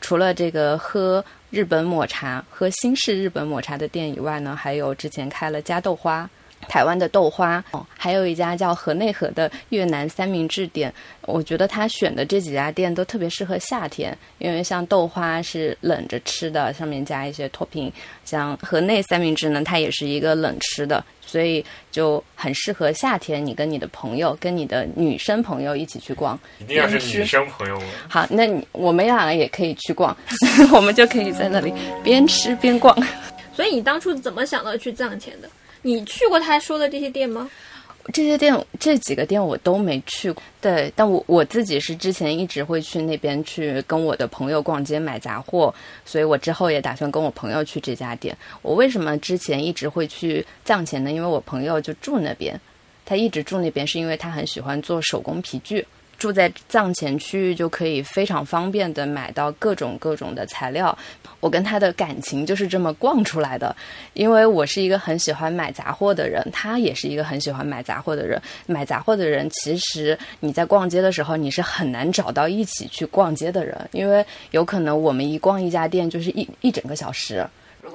[0.00, 6.28] 除了这个喝日本抹茶、喝新式日本抹茶的店以外呢，还有之前开了加豆花。
[6.68, 10.92] 台湾的豆花，哦，还有一家叫河内河的越南三明治店。
[11.22, 17.90] 我觉得他选的这几家店都特别适合夏天，因为像豆花是冷着吃的，上面加一些 topping；
[18.24, 23.44] 像河内三明治呢，它也是一个冷吃的，所以就很适合夏天。
[23.44, 27.86] 你跟你的朋友、跟你的女生朋友一起去逛，一定要是女生朋友吗？
[28.08, 30.16] 好，那你我们两个也可以去逛，
[30.72, 32.96] 我们就可以在那里边吃边逛。
[33.54, 35.50] 所以你当初怎么想到去藏前的？
[35.82, 37.50] 你去过他说的这些店吗？
[38.10, 45.74] 这些店这几个店我都没去过，对，但我我自己是之前一直会去那边去跟我的朋友逛街买杂货，
[46.06, 48.34] 所以我之后也打算跟我朋友去这家店。
[48.62, 51.12] 我为什么之前一直会去藏前呢？
[51.12, 52.58] 因为我朋友就住那边，
[53.04, 55.86] 他一直住那边是因为他很喜欢做手工皮具。
[56.18, 60.96] 住在藏前区域就可以非常方便的买到各种各种的材料。
[61.40, 63.74] 我跟他的感情就是这么逛出来的，
[64.14, 68.42] 因为我是一个很喜欢买杂货的人，他也是一个很喜欢买杂货的人。
[68.66, 77.46] 买杂货的人，其实你在逛街的时候，你是很难找到一起去逛街的人，因为有可能我们一逛一家店就是一一整个小时，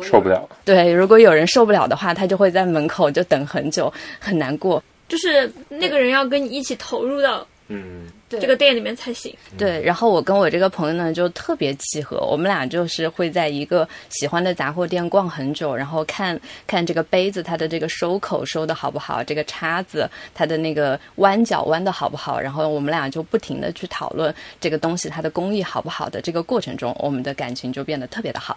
[0.02, 0.50] 受不了。
[0.64, 4.82] 对，如果有人受不了的话，他就会在门口就等很久，很难过。
[5.10, 7.46] 就是那个人要跟你一起投入到
[7.76, 9.36] 嗯，对这个店里面才行。
[9.58, 28.56] 对，然后我跟我这个朋友呢就特别契合，我们俩就是会在一个喜欢的杂货店逛很久，然后看看这个杯子它的这个收口收的好不好，这个叉子它的那个弯角弯的好不好，然后我们俩就不停的去讨论这个东西它的工艺好不好的这个过程中，我们的感情就变得特别的好。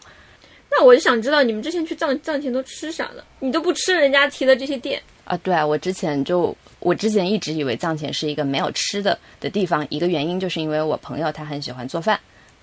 [0.69, 3.25] 那我就想知道你们之前去藏藏前都吃啥了？
[3.39, 12.19] 你都不吃人家提的这些店，啊，对啊，我之前就我之前一直以为藏前是一个没有吃的的地方，一个原因就是因为我朋友他很喜欢做饭，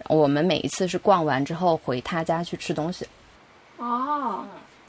[0.08, 3.06] 我们每一次是逛完之后回他家去吃东西。
[3.78, 4.46] 哦，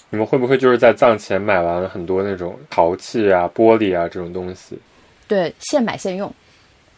[0.09, 4.79] 你们会不会就是在藏前买完了很多那种陶器啊、玻璃啊这种东西？
[5.27, 6.33] 对，现买现用，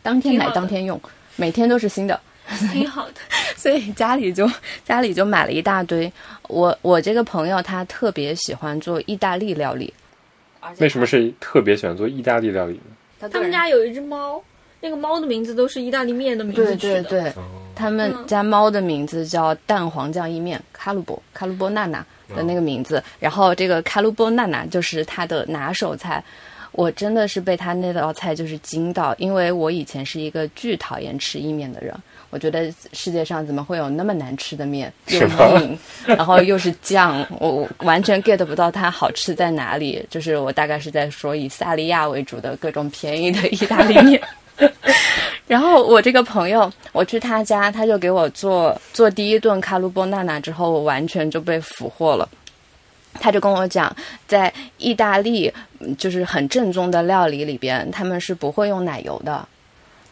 [0.02, 1.00] 当天买当天用，
[1.36, 2.20] 每天都是新的，
[2.70, 3.14] 挺好的。
[3.56, 4.46] 所以家里就
[4.84, 6.12] 家里就买了一大堆。
[6.48, 9.92] 我我这个朋友他特别喜欢做意大利料理，
[10.78, 13.28] 为什么是特别喜欢做意大利料理呢？
[13.30, 14.42] 他们家有一只猫，
[14.80, 17.02] 那个猫的名字都是意大利面的名字对取的。
[17.04, 17.32] 对对，
[17.74, 22.04] 他们家猫的名字叫蛋黄酱意面，卡鲁波卡鲁波娜娜
[22.34, 23.02] 的那个名字。
[23.18, 26.22] 然后这个卡鲁波娜娜就是他的拿手菜。
[26.72, 31.94] 我真的是被他那道菜就是惊到，因为我以前是一个巨讨厌吃意面的人。
[32.36, 35.20] 我觉得世界上怎么会有那么难吃的面， 又
[35.58, 40.04] 硬，然后又是酱， 我我完全 get 不到它好吃在哪里。
[40.10, 44.20] 就是我大概是在说以萨利亚为主的各种便宜的意大利面。
[45.48, 52.28] 然后我这个朋友，我去他家，他就给我做做第一顿卡鲁波娜娜之后，我完全就被俘获了。
[53.18, 53.90] 他就跟我讲，
[54.28, 59.48] 在意大利，嗯就是很正宗的料理里边，他们是不会用奶油的。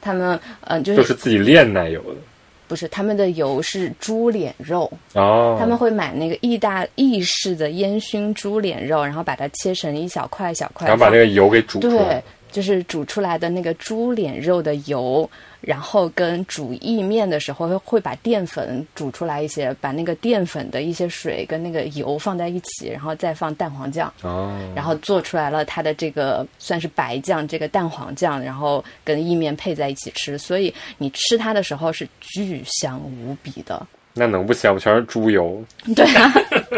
[0.05, 2.21] 他们嗯、呃就是都是自己炼奶油的。
[2.67, 5.57] 不是他们的油是猪脸肉，哦。
[5.61, 12.05] 他们会买那个意大意式的烟熏猪脸肉，然后把它切成一小块一小块，然后把那个油给煮出来。
[12.05, 15.29] 对，，就是煮出来的那个猪脸肉的油，
[15.67, 33.87] 然后跟煮意面的时候会会把淀粉煮出来一些，把那个淀粉的一些水跟那个油放在一起，然后再放蛋黄酱，哦，然后做出来了它的这个算是白酱，这个蛋黄酱，然后跟意面配在一起吃，所以你吃它的时候是巨香无比的。
[34.15, 34.81] 那能不香吗？
[34.81, 35.62] 全是猪油。
[35.95, 36.33] 对啊，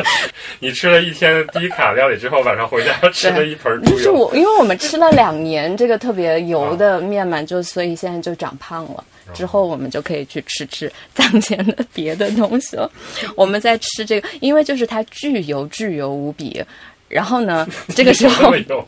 [0.58, 3.96] 你吃了一天的低卡料理之后，晚上回家吃了一盆猪油。
[3.96, 9.04] 就是我，因为我们吃了两年这个特别油的面嘛，就所以现在就长胖了。
[9.34, 12.90] 之后我们就可以去吃吃 藏前的别的东西了。
[13.36, 16.64] 我们在吃这个，因为就是它巨油巨油无比。
[17.08, 18.86] 然后呢，这个时候这么油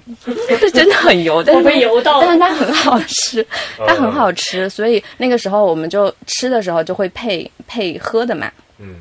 [0.61, 3.47] 这真的很油，但是我被油到了但是它很好吃，
[3.87, 8.51] 它很好吃，所以那个时候我们就吃的时候就会配配喝的嘛。
[8.79, 8.97] 嗯，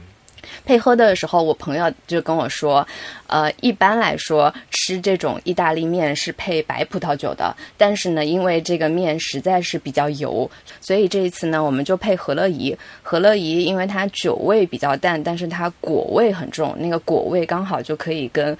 [0.65, 2.87] 配喝的时候，我朋友就跟我说，
[3.27, 10.49] 呃，一般来说吃这种意大利面是配白葡萄酒的，但是呢，因为这个面实在是比较油，
[10.81, 12.75] 所以这一次呢，我们就配和乐怡。
[13.03, 18.57] 和乐怡因为它酒味比较淡，但是它果味很重，那个果味刚好就可以跟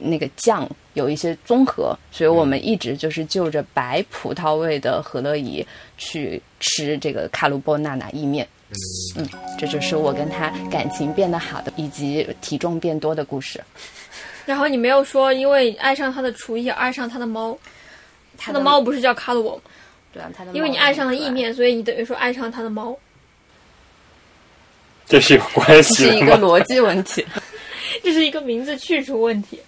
[0.00, 8.46] 那个酱有一些综合，所以我们一直就是就着白葡萄味的和乐怡去吃这个卡鲁波娜娜意面。
[9.16, 9.26] 嗯，
[9.58, 13.62] 这就是我跟他感情变得好的，以及体重变多的故事。
[14.44, 17.58] 然后你没有说因为爱上他的厨艺爱上他的猫，
[18.36, 19.62] 他的猫不是叫卡鲁沃，
[20.12, 22.96] 对啊，他的因为你爱上了意，面，所以你等于说爱上了他的猫。
[25.06, 26.36] 这是有关这系是一个？
[26.36, 27.24] 逻辑问题。
[28.04, 29.58] 这是一个名字去除问题。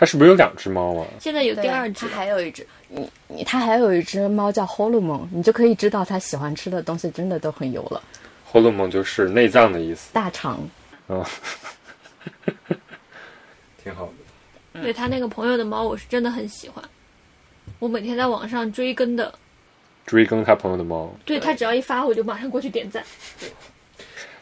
[0.00, 1.06] 它是不是有两只猫啊？
[1.18, 8.02] 现在有第二只，还有一只，你你他还有一只猫叫 h o l o m o n 你就可以知道他喜欢吃的东西真的都很油了。
[8.46, 10.08] 霍洛蒙就是内脏的意思。
[10.14, 10.58] 大肠，
[11.10, 11.22] 嗯，
[13.84, 14.12] 挺好的。
[14.72, 16.82] 嗯对他那个朋友的猫，我是真的很喜欢。
[17.78, 19.34] 我每天在网上追更的，
[20.06, 23.04] 追更他朋友的猫，对他只要一发，我就马上过去点赞。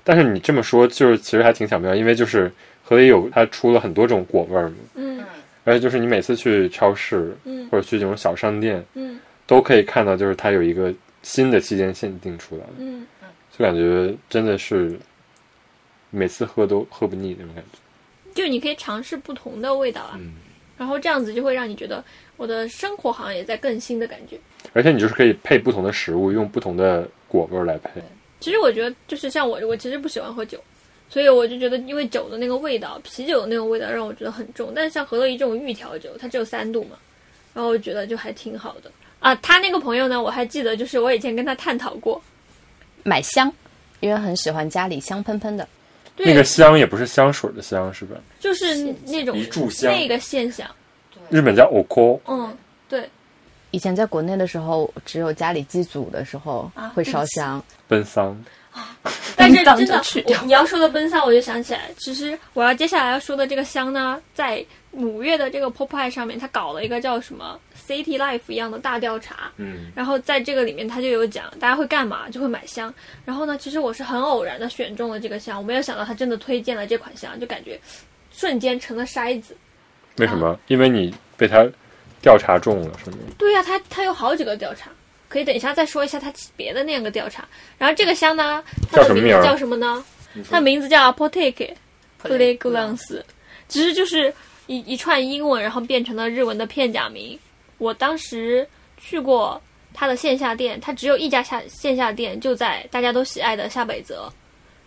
[0.04, 2.52] 但是你这么说，就是其实还挺巧妙，因为就是
[2.84, 4.76] 和也有它出了很多种果味儿嘛。
[4.94, 5.26] 嗯，然
[5.68, 10.92] 而且就是你每次去超市嗯或者去这种小商店，嗯都可以看到，就是它有一个
[11.22, 13.06] 新的期间限定出来，嗯，
[13.54, 14.98] 就感觉真的是
[16.08, 17.78] 每次喝都喝不腻那种感觉。
[18.34, 20.32] 就你可以尝试不同的味道啊，嗯，
[20.78, 22.02] 然后这样子就会让你觉得
[22.38, 24.38] 我的生活好像也在更新的感觉。
[24.72, 28.00] 而且你就是可以配不同的食物，用不同的果味来配。
[28.40, 30.62] 其实我觉得就是像我，我其实不喜欢喝酒，
[31.10, 34.72] 所以我就觉得因为酒的那个味道，啤酒的那个味道让我觉得很重。
[34.74, 36.98] 但是像何乐怡这种预调酒，它只有三度嘛，
[37.54, 39.34] 然后我觉得就还挺好的啊。
[39.36, 42.20] 他那个朋友呢，我还记得，就是我以前跟他探讨过，
[43.04, 43.50] 买香，
[44.00, 45.66] 因为很喜欢家里香喷喷的。
[46.14, 48.16] 对，那个香也不是香水的香，是吧？
[48.38, 48.74] 就是
[49.06, 50.68] 那种一炷香那个现象，
[51.30, 52.54] 日本叫 oko，嗯，
[52.88, 53.08] 对，
[53.70, 58.36] 以前在国内的时候，只有家里祭祖的时候啊会烧香，奔丧。
[59.36, 60.02] 但是真的
[60.44, 69.52] 你要说的奔丧，我就想起来，其实我要接下来要说的这个香呢，在五月的这个 Popeye 上面，他搞了一个叫什么 City Life 一样的大调查。
[69.56, 72.92] 嗯，然后在这个里面，他就有讲大家会干嘛，就会买香。
[73.24, 77.78] 然后呢，其实我是很偶然的选中了这个香，我没有想到他真的推荐了这款香，就感觉
[78.32, 79.56] 瞬间成了筛子。
[80.16, 80.58] 为什么？
[80.66, 81.64] 因为你被他
[82.20, 83.18] 调查中了，是吗？
[83.38, 84.90] 对呀、他他有好几个调查，
[85.28, 87.46] 可以等一下再说一下他别的那个调查。
[87.76, 90.04] 然后这个香呢，它的名字叫什么呢？
[90.50, 91.74] 它名字叫 Apotheke
[92.22, 93.22] Fragrance，
[93.68, 94.32] 其实就是
[94.66, 97.38] 一一串英文，然后变成了日文的片假名。
[97.78, 98.66] 我当时
[98.96, 99.60] 去过
[99.94, 104.32] 它的线下店，它只有一家下线下店，就在大家都喜爱的下北泽，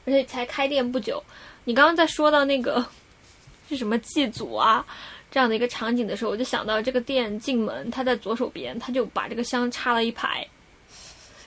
[0.05, 1.21] 而且才开店不久。
[1.63, 2.85] 你刚刚在说到那个
[3.69, 4.85] 是什么祭祖啊
[5.31, 10.45] 这样的一个场景的时候，我就想到这个店进门，它在左手边，它就把这个香插了一排。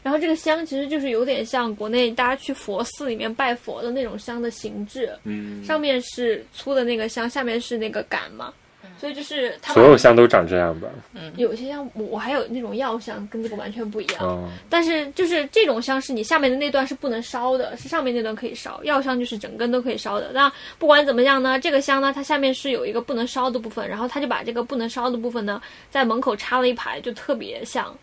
[0.03, 8.53] 然后这个香其实就是有点像国内大家去佛寺里面拜佛的那种香的形制，嗯，上面是粗的那个香，下面是那个杆嘛，
[9.01, 10.89] 所以就是它所有香都长这样吧？
[11.15, 18.83] 嗯有些香我我还有那种药香跟这个完全不一样，嗯，但是就是这种香是你下面的那段是不能烧的，是上面那段可以烧。
[18.85, 20.31] 药香就是整根都可以烧的。
[20.33, 27.95] 那不管怎么样呢，这个香呢，它下面是有一个不能烧的部分，然后他就把这个不能烧的部分呢，在门口插了一排，就特别像。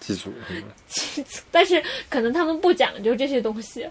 [0.00, 1.26] 祭祖是吗？
[1.50, 3.86] 但是可能他们不讲究这些东西。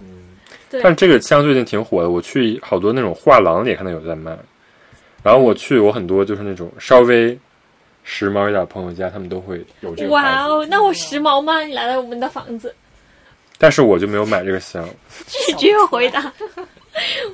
[0.70, 4.38] 对但这个香最近挺火的，我去好多那种画廊里也看到有在卖。
[5.26, 7.36] 然后我去我很多就是那种稍微
[8.04, 11.62] 时髦一点的朋友家，他们都会有这个哇哦，那我时髦吗？
[11.62, 12.76] 你来了我们的房子，
[13.58, 14.88] 但是我就没有买这个香。
[15.26, 16.32] 拒绝回答。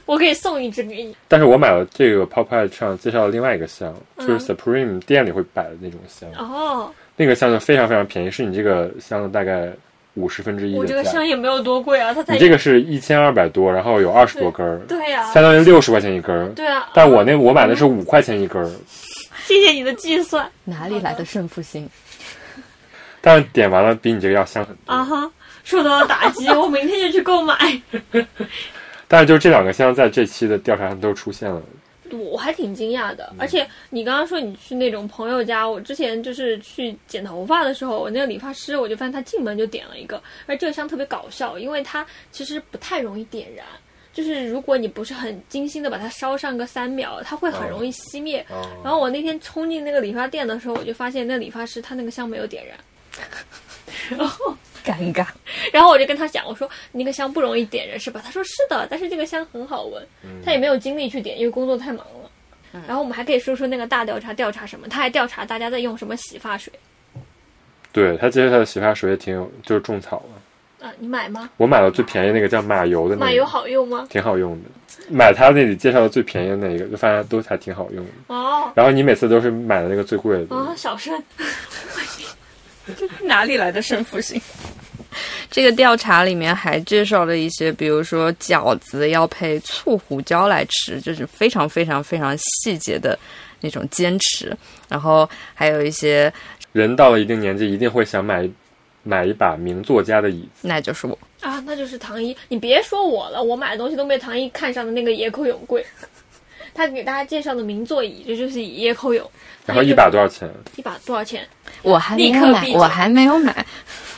[0.05, 1.13] 我可以送一支给你。
[1.27, 9.69] 但是我买了这个 Popeye 上介绍的另外一个香，就是嗯 Supreme 店里会摆的那种香，哦，那个香就非常非常便宜，是你这个香的大概
[10.15, 11.09] 五十分之一我这个的。
[11.09, 16.49] 香也没有多贵啊，它才你这个是一千二百多，然后有二十多根儿，对呀、相当于六十块钱一根儿。
[16.49, 16.89] 对啊。
[16.93, 18.69] 但我那我买的是五块钱一根儿，
[19.45, 21.89] 谢谢你的计算 哪里来的胜负心？
[23.21, 24.93] 但是点完了比你这个要香很多。
[24.93, 25.31] 啊哈，
[25.63, 27.55] 受到了打击，我明天就去购买。
[29.07, 31.61] 但是就这两个香在这期的调查上都出现了。
[32.17, 33.17] 我还挺惊讶嗯。
[33.17, 43.65] 的，而且你刚刚说你去那种朋友家，我之前就是去剪头发的时候，我那个理发师我就发现他进门就点了一个，而这个香特别搞笑，因为它其实不太容易点燃，
[44.13, 48.45] 就是如果你不是很精心的把它烧上个三秒，它会很容易熄灭。
[48.49, 48.69] 哦。
[48.83, 52.77] 然后我那天冲进那个理发店的时候，我就发现那理发师他那个香没有点燃，
[54.17, 55.25] 然后尴尬。
[55.71, 58.21] 然后我就跟他讲，我说那个香不容易点燃是吧？
[58.23, 60.05] 他说是的，但是这个香很好闻。
[60.43, 62.29] 他也没有精力去点，因为工作太忙了。
[62.87, 66.71] 然后我们还可以说说那个大调查调查什么，他还调查大家在用什么洗发水
[67.91, 70.87] 对他介绍的洗发水也挺有，就是种草了。
[70.87, 70.93] 啊？
[70.97, 71.49] 你买吗？
[71.57, 74.07] 我买了最便宜那个叫马油的那个，马油好用吗？
[74.09, 74.69] 挺好用的。
[75.09, 78.11] 买他那里介绍的最便宜的那个，就发现都还挺好用的。
[78.27, 80.55] 哦然后你每次都是买的那个最贵的。
[80.55, 81.13] 啊，小声。
[83.23, 84.41] 哪里来的胜负心？
[85.49, 93.19] 这个调查里面还介绍了一些，比如说饺子要配醋胡椒来吃，就是非常非常非常细节的
[93.59, 94.55] 那种坚持。
[94.87, 96.31] 然后还有一些，
[96.71, 98.49] 人到了一定年纪，一定会想买
[99.03, 100.67] 买一把名作家的椅子。
[100.67, 102.35] 那就是我啊，那就是唐一。
[102.47, 105.85] 你别说我了，我买的东西都被唐一看上的那个野口永贵。
[106.73, 109.29] 他给大家介绍的名座椅，这就是以野口永。
[109.65, 110.49] 然后一把多少钱？
[110.75, 111.47] 一把多少钱？
[111.81, 113.65] 我还没有买，我还没有买。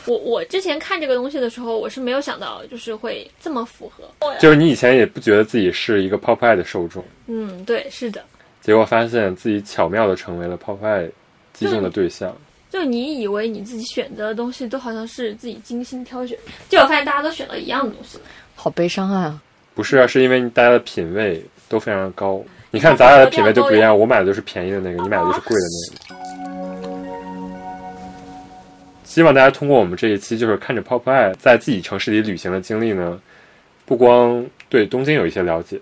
[0.06, 4.04] 我我之前看这个东西的时候，我是没有想到就是会这么符合。
[4.38, 8.22] 就是你以前也不觉得自己是一个 Popeye 的受众，嗯，对，是的。
[8.60, 11.10] 结果发现自己巧妙的成为了 Popeye
[11.52, 12.36] 击中的对象。
[12.70, 16.36] 就你以为你自己选择的东西都好像是自己精心挑选，
[16.68, 18.18] 结果发现大家都选了一样的东西。
[18.56, 19.40] 好悲伤啊！
[19.74, 22.42] 不是啊，是因为大家的品味都非常高。
[22.70, 26.24] 你看咱俩的品味就不一样，我买的就是便宜的那个，你买的就是贵的那个。
[29.04, 33.20] 希望大家通过我们这一期，就是看着泡泡爱在自己城市里旅行的经历呢，
[33.86, 35.80] 不光对东京有一些了解，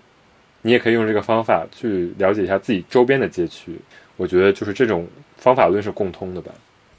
[0.61, 3.75] 你也可以用这个方法去了解一下自己周边的街区。
[4.17, 5.07] 我觉得就是这种
[5.37, 6.51] 方法论是共通的吧。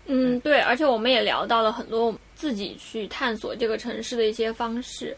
[0.07, 5.17] 嗯，对，而且我们也聊到了很多自己去探索这个城市的一些方式。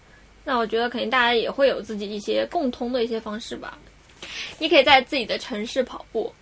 [0.49, 3.76] 那我觉得肯定大家也会有自己一些共通的一些方式吧。
[4.61, 6.32] 你可以在自己的城市跑步，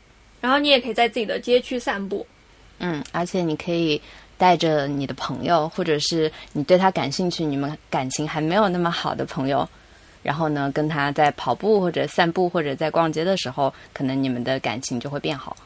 [0.43, 2.27] 然后你也可以在自己的街区散步。
[2.81, 4.01] 嗯，而且你可以
[4.37, 9.67] 带着你的朋友，或者是你对他感兴趣、你们感情还没有那么好的朋友，
[10.23, 15.57] 然后呢，跟他在跑步或者散步或者在逛街的时候，可能你们的感情就会变好。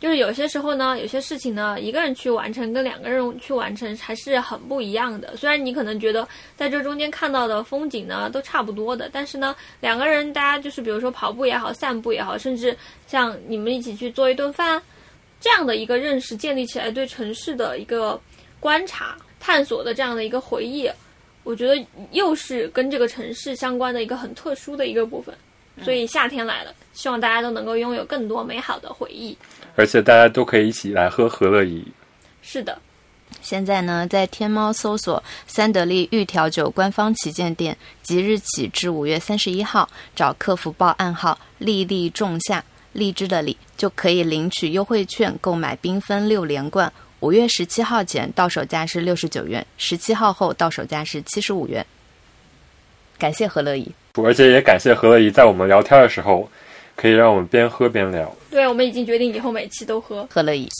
[0.00, 5.36] 就是有些时候呢，有些事情呢，一个人去完成跟两个人去完成还是很不一样的。
[5.36, 6.26] 虽然你可能觉得
[6.56, 12.76] 在这中间看到的风景呢都差不多的，但是呢，两个人大家就是比如说跑步也好，散步也好，甚至
[13.06, 14.80] 像你们一起去做一顿饭，
[15.40, 18.20] 这样的一个认识建立起来，对城市的一个
[18.60, 20.88] 观察、探索的这样的一个回忆，
[21.42, 25.34] 我觉得又是跟这个城市相关的一个很特殊的一个部分。
[25.84, 29.38] 所以夏天来了，希望大家都能够拥有更多美好的回忆。
[29.78, 31.86] 而且大家都可以一起来喝和乐怡。
[32.42, 32.76] 是的，
[33.40, 46.92] 现在呢，在天猫搜索“三得利玉调酒”官方旗舰店，即日起至五月三十一号，找客服报暗号“粒粒仲夏”，荔枝的“荔”，就可以领取优惠券，购买缤纷六连冠。
[47.20, 51.86] 五月十七号前到手价是六十九元，十七号后到手价是七十五元。
[53.16, 53.92] 感谢何乐怡，
[54.24, 56.50] 而且也感谢何乐怡在我们聊天的时候，
[56.96, 58.34] 可以让我们边喝边聊。
[58.50, 60.26] 对，我们已经决定以后每期都喝。
[60.30, 60.68] 喝了一。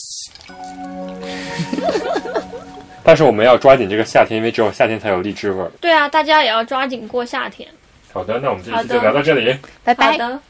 [3.05, 5.71] 但是我们要抓紧这个夏天，因为只有夏天才有荔枝味儿。
[5.81, 7.69] 对啊，大家也要抓紧过夏天。
[8.13, 9.57] 好的，那我们这一期就聊到这里。
[9.85, 10.13] 拜拜。
[10.13, 10.41] 好的。